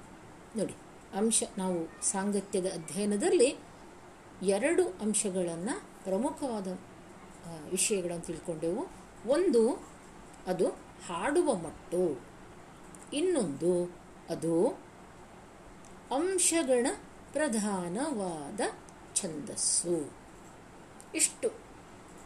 [0.59, 0.75] ನೋಡಿ,
[1.17, 3.74] ಅಂಶ ನಾವು ಸಾಂಗತ್ಯದ ಅಧ್ಯಯನದಲ್ಲಿ
[4.45, 6.79] ಎರಡು ಅಂಶಗಳನ್ನು ಪ್ರಮುಖವಾದ
[7.71, 8.87] ವಿಷಯಗಳನ್ನು ತಿಳ್ಕೊಂಡೆವು.
[9.27, 9.87] ಒಂದು,
[10.47, 10.69] ಅದು
[11.07, 12.21] ಹಾಡುವ ಮಟ್ಟು.
[13.13, 13.97] ಇನ್ನೊಂದು,
[14.31, 14.69] ಅದು
[16.15, 16.87] ಅಂಶಗಳ
[17.33, 18.61] ಪ್ರಧಾನವಾದ
[19.15, 20.13] ಛಂದಸ್ಸು.
[21.15, 21.51] ಇಷ್ಟು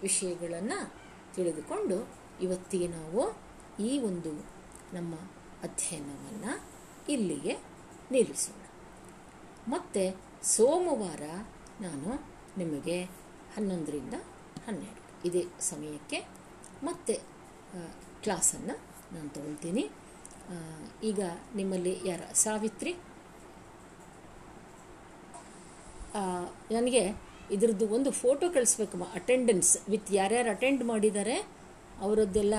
[0.02, 0.94] ವಿಷಯಗಳನ್ನು
[1.34, 2.08] ತಿಳಿದುಕೊಂಡು
[2.42, 3.38] ಇವತ್ತಿಗೆ ನಾವು
[3.82, 4.32] ಈ ಒಂದು
[4.94, 5.14] ನಮ್ಮ
[5.62, 6.62] ಅಧ್ಯಯನವನ್ನು
[7.08, 7.56] ಇಲ್ಲಿಗೆ
[8.10, 8.68] ನಿಲ್ಲಿಸೋಣ.
[9.68, 11.22] ಮತ್ತು ಸೋಮವಾರ
[11.84, 12.10] ನಾನು
[12.60, 12.96] ನಿಮಗೆ
[13.54, 14.16] ಹನ್ನೊಂದರಿಂದ
[14.66, 15.02] ಹನ್ನೆರಡು.
[15.28, 16.18] ಇದೇ ಸಮಯಕ್ಕೆ
[16.88, 17.14] ಮತ್ತೆ
[18.24, 18.74] ಕ್ಲಾಸನ್ನು
[19.14, 19.84] ನಾನು ತಗೊಳ್ತೀನಿ.
[21.10, 21.20] ಈಗ
[21.58, 22.92] ನಿಮ್ಮಲ್ಲಿ ಯಾರ, ಸಾವಿತ್ರಿ?
[26.76, 27.02] ನನಗೆ
[27.54, 31.36] ಇದರದ್ದು ಒಂದು ಫೋಟೋ ಕಳಿಸ್ಬೇಕಮ್ಮ ಅಟೆಂಡೆನ್ಸ್ ವಿತ್ ಯಾರ್ಯಾರು ಅಟೆಂಡ್ ಮಾಡಿದ್ದಾರೆ
[32.06, 32.56] ಅವರದ್ದೆಲ್ಲ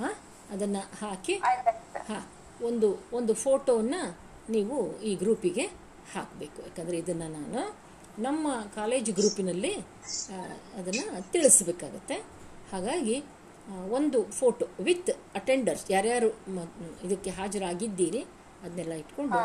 [0.00, 0.14] ಹಾಂ
[0.54, 1.34] ಅದನ್ನು ಹಾಕಿ,
[2.08, 2.24] ಹಾಂ,
[2.68, 2.88] ಒಂದು
[3.18, 4.00] ಒಂದು ಫೋಟೋವನ್ನು
[4.54, 4.76] ನೀವು
[5.08, 5.64] ಈ ಗ್ರೂಪಿಗೆ
[6.14, 6.58] ಹಾಕಬೇಕು.
[6.68, 7.62] ಯಾಕಂದರೆ ಇದನ್ನು ನಾನು
[8.26, 8.46] ನಮ್ಮ
[8.78, 9.72] ಕಾಲೇಜ್ ಗ್ರೂಪಿನಲ್ಲಿ
[10.78, 11.04] ಅದನ್ನು
[11.34, 12.16] ತಿಳಿಸ್ಬೇಕಾಗತ್ತೆ.
[12.72, 13.16] ಹಾಗಾಗಿ
[13.98, 15.10] ಒಂದು ಫೋಟೋ ವಿತ್
[15.40, 16.28] ಅಟೆಂಡರ್ಸ್, ಯಾರ್ಯಾರು
[17.06, 18.22] ಇದಕ್ಕೆ ಹಾಜರಾಗಿದ್ದೀರಿ,
[18.62, 19.40] ಅದನ್ನೆಲ್ಲ ಇಟ್ಕೊಂಡು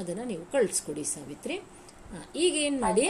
[0.00, 1.56] ಅದನ್ನು ನೀವು ಕಳಿಸ್ಕೊಡಿ ಸಾವಿತ್ರಿ.
[2.44, 3.06] ಈಗ ಏನು ಮಾಡಿ,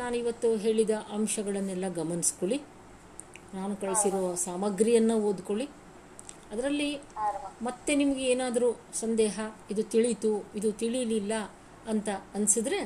[0.00, 2.58] ನಾನು ಇವತ್ತು ಹೇಳಿದ ಅಂಶಗಳನ್ನೆಲ್ಲ ಗಮನಿಸ್ಕೊಳ್ಳಿ.
[3.58, 5.66] ನಾನು ಕಳಿಸಿರೋ ಸಾಮಗ್ರಿಯನ್ನು ಓದ್ಕೊಳ್ಳಿ.
[6.52, 6.90] ಅದರಲ್ಲಿ
[7.68, 8.68] ಮತ್ತೆ ನಿಮಗೆ ಏನಾದರೂ
[9.00, 9.40] ಸಂದೇಹ,
[9.72, 11.34] ಇದು ತಿಳಿಯಿತು, ಇದು ತಿಳಿಯಲಿಲ್ಲ
[11.92, 12.80] ಅಂತ ಅನಿಸಿದ್ರೆ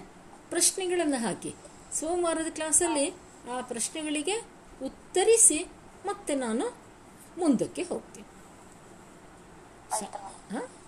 [0.51, 1.55] ಪ್ರಶ್ನೆಗಳನ್ನು ಹಾಕಿ.
[1.93, 3.11] ಸೋಮವಾರದ ಕ್ಲಾಸಲ್ಲಿ
[3.51, 4.37] ಆ ಪ್ರಶ್ನೆಗಳಿಗೆ
[4.83, 5.69] ಉತ್ತರಿಸಿ
[6.07, 6.77] ಮತ್ತೆ ನಾನು
[7.39, 8.29] ಮುಂದಕ್ಕೆ ಹೋಗ್ತೀನಿ?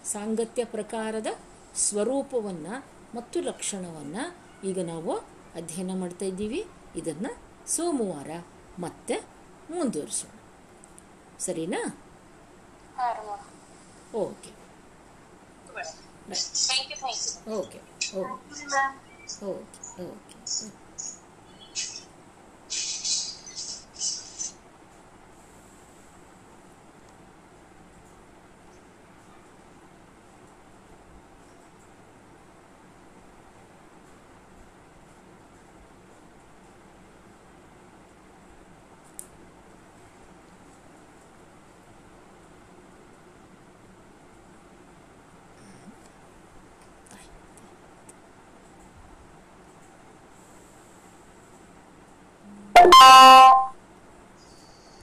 [0.04, 1.26] ಸಾಂಗತ್ಯ ಪ್ರಕಾರದ
[1.74, 2.84] ಸ್ವರೂಪವನ್ನು
[3.14, 4.36] ಮತ್ತು ಲಕ್ಷಣವನ್ನು
[4.68, 5.12] ಈಗ ನಾವು
[5.54, 6.66] ಅಧ್ಯಯನ ಮಾಡ್ತಾ ಇದ್ದೀವಿ.
[6.96, 7.38] ಇದನ್ನು
[7.70, 8.30] ಸೋಮವಾರ
[8.78, 9.16] ಮತ್ತೆ
[9.70, 10.30] ಮುಂದುವರಿಸೋಣ.
[11.40, 11.80] ಸರಿನಾ?
[14.14, 14.50] Okay.
[17.58, 17.80] Okay
[18.20, 19.07] okay.
[19.28, 20.77] Okay okay Thank